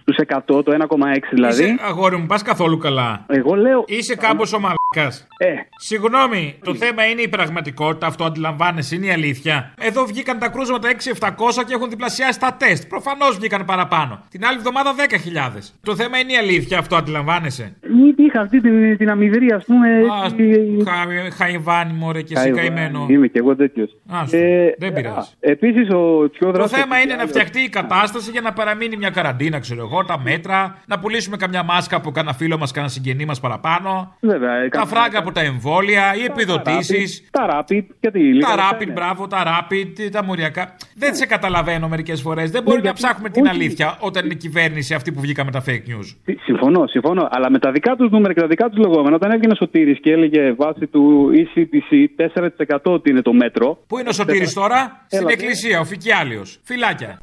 [0.03, 1.63] στους 100, το 1,6 δηλαδή.
[1.63, 3.25] Είσαι, αγόρι μου, πας καθόλου καλά.
[3.27, 3.83] Εγώ λέω.
[3.87, 5.17] Είσαι κάπως ο μαλάκα.
[5.37, 5.53] Ε.
[5.77, 9.73] Συγγνώμη, το θέμα είναι η πραγματικότητα, αυτό αντιλαμβάνεσαι, είναι η αλήθεια.
[9.79, 10.89] Εδώ βγήκαν τα κρούσματα
[11.19, 12.87] 6-700 και έχουν διπλασιάσει τα τεστ.
[12.89, 14.23] Προφανώς βγήκαν παραπάνω.
[14.29, 14.93] Την άλλη εβδομάδα
[15.55, 15.73] 10.000.
[15.83, 17.75] Το θέμα είναι η αλήθεια, αυτό αντιλαμβάνεσαι.
[18.33, 19.87] Ή- Είχα αυτή την, την αμυδρή, ας πούμε.
[19.87, 23.05] Α, έτσι- χα- Χαϊβάνι, μωρέ, και εσύ Καϊβάνι, καημένο.
[23.09, 23.97] Είμαι και εγώ τέτοιος.
[24.09, 24.37] Άστο,
[24.77, 25.29] δεν πειράζει.
[25.39, 26.79] Επίσης, ο πιο Το δράστη.
[26.79, 30.77] θέμα είναι να φτιαχτεί η κατάσταση για να παραμείνει μια καραντίνα, ξέρω εγώ, τα μέτρα,
[30.87, 34.15] να πουλήσουμε καμιά μάσκα από κανένα φίλο μας, κανένα συγγενή μας παραπάνω.
[34.19, 37.27] Βέβαια, ε, Τα κα- φράγκα από τα εμβόλια, οι επιδοτήσεις.
[37.31, 38.91] Τα rapid, γιατί λίγα Τα λεφτά rapid, είναι.
[38.91, 40.75] μπράβο, τα rapid, τα μοριακά.
[40.95, 42.51] Δεν σε καταλαβαίνω μερικές φορές.
[42.51, 43.55] Δεν μπορεί να γιατί- ψάχνουμε την όχι.
[43.55, 46.35] αλήθεια όταν είναι η κυβέρνηση αυτή που βγήκα με τα fake news.
[46.43, 47.27] Συμφωνώ, συμφωνώ.
[47.31, 50.11] Αλλά με τα δικά τους με τα δικά τους λεγόμενα, όταν έβγαινε ο Σωτήρης και
[50.11, 51.91] έλεγε βάση του ECTC
[52.67, 53.83] 4% ότι είναι το μέτρο.
[53.87, 56.59] Πού είναι ο Σωτήρης τώρα, Έλα, στην εκκλησία, ο Φικιάλιος.
[56.63, 57.19] Φιλάκια.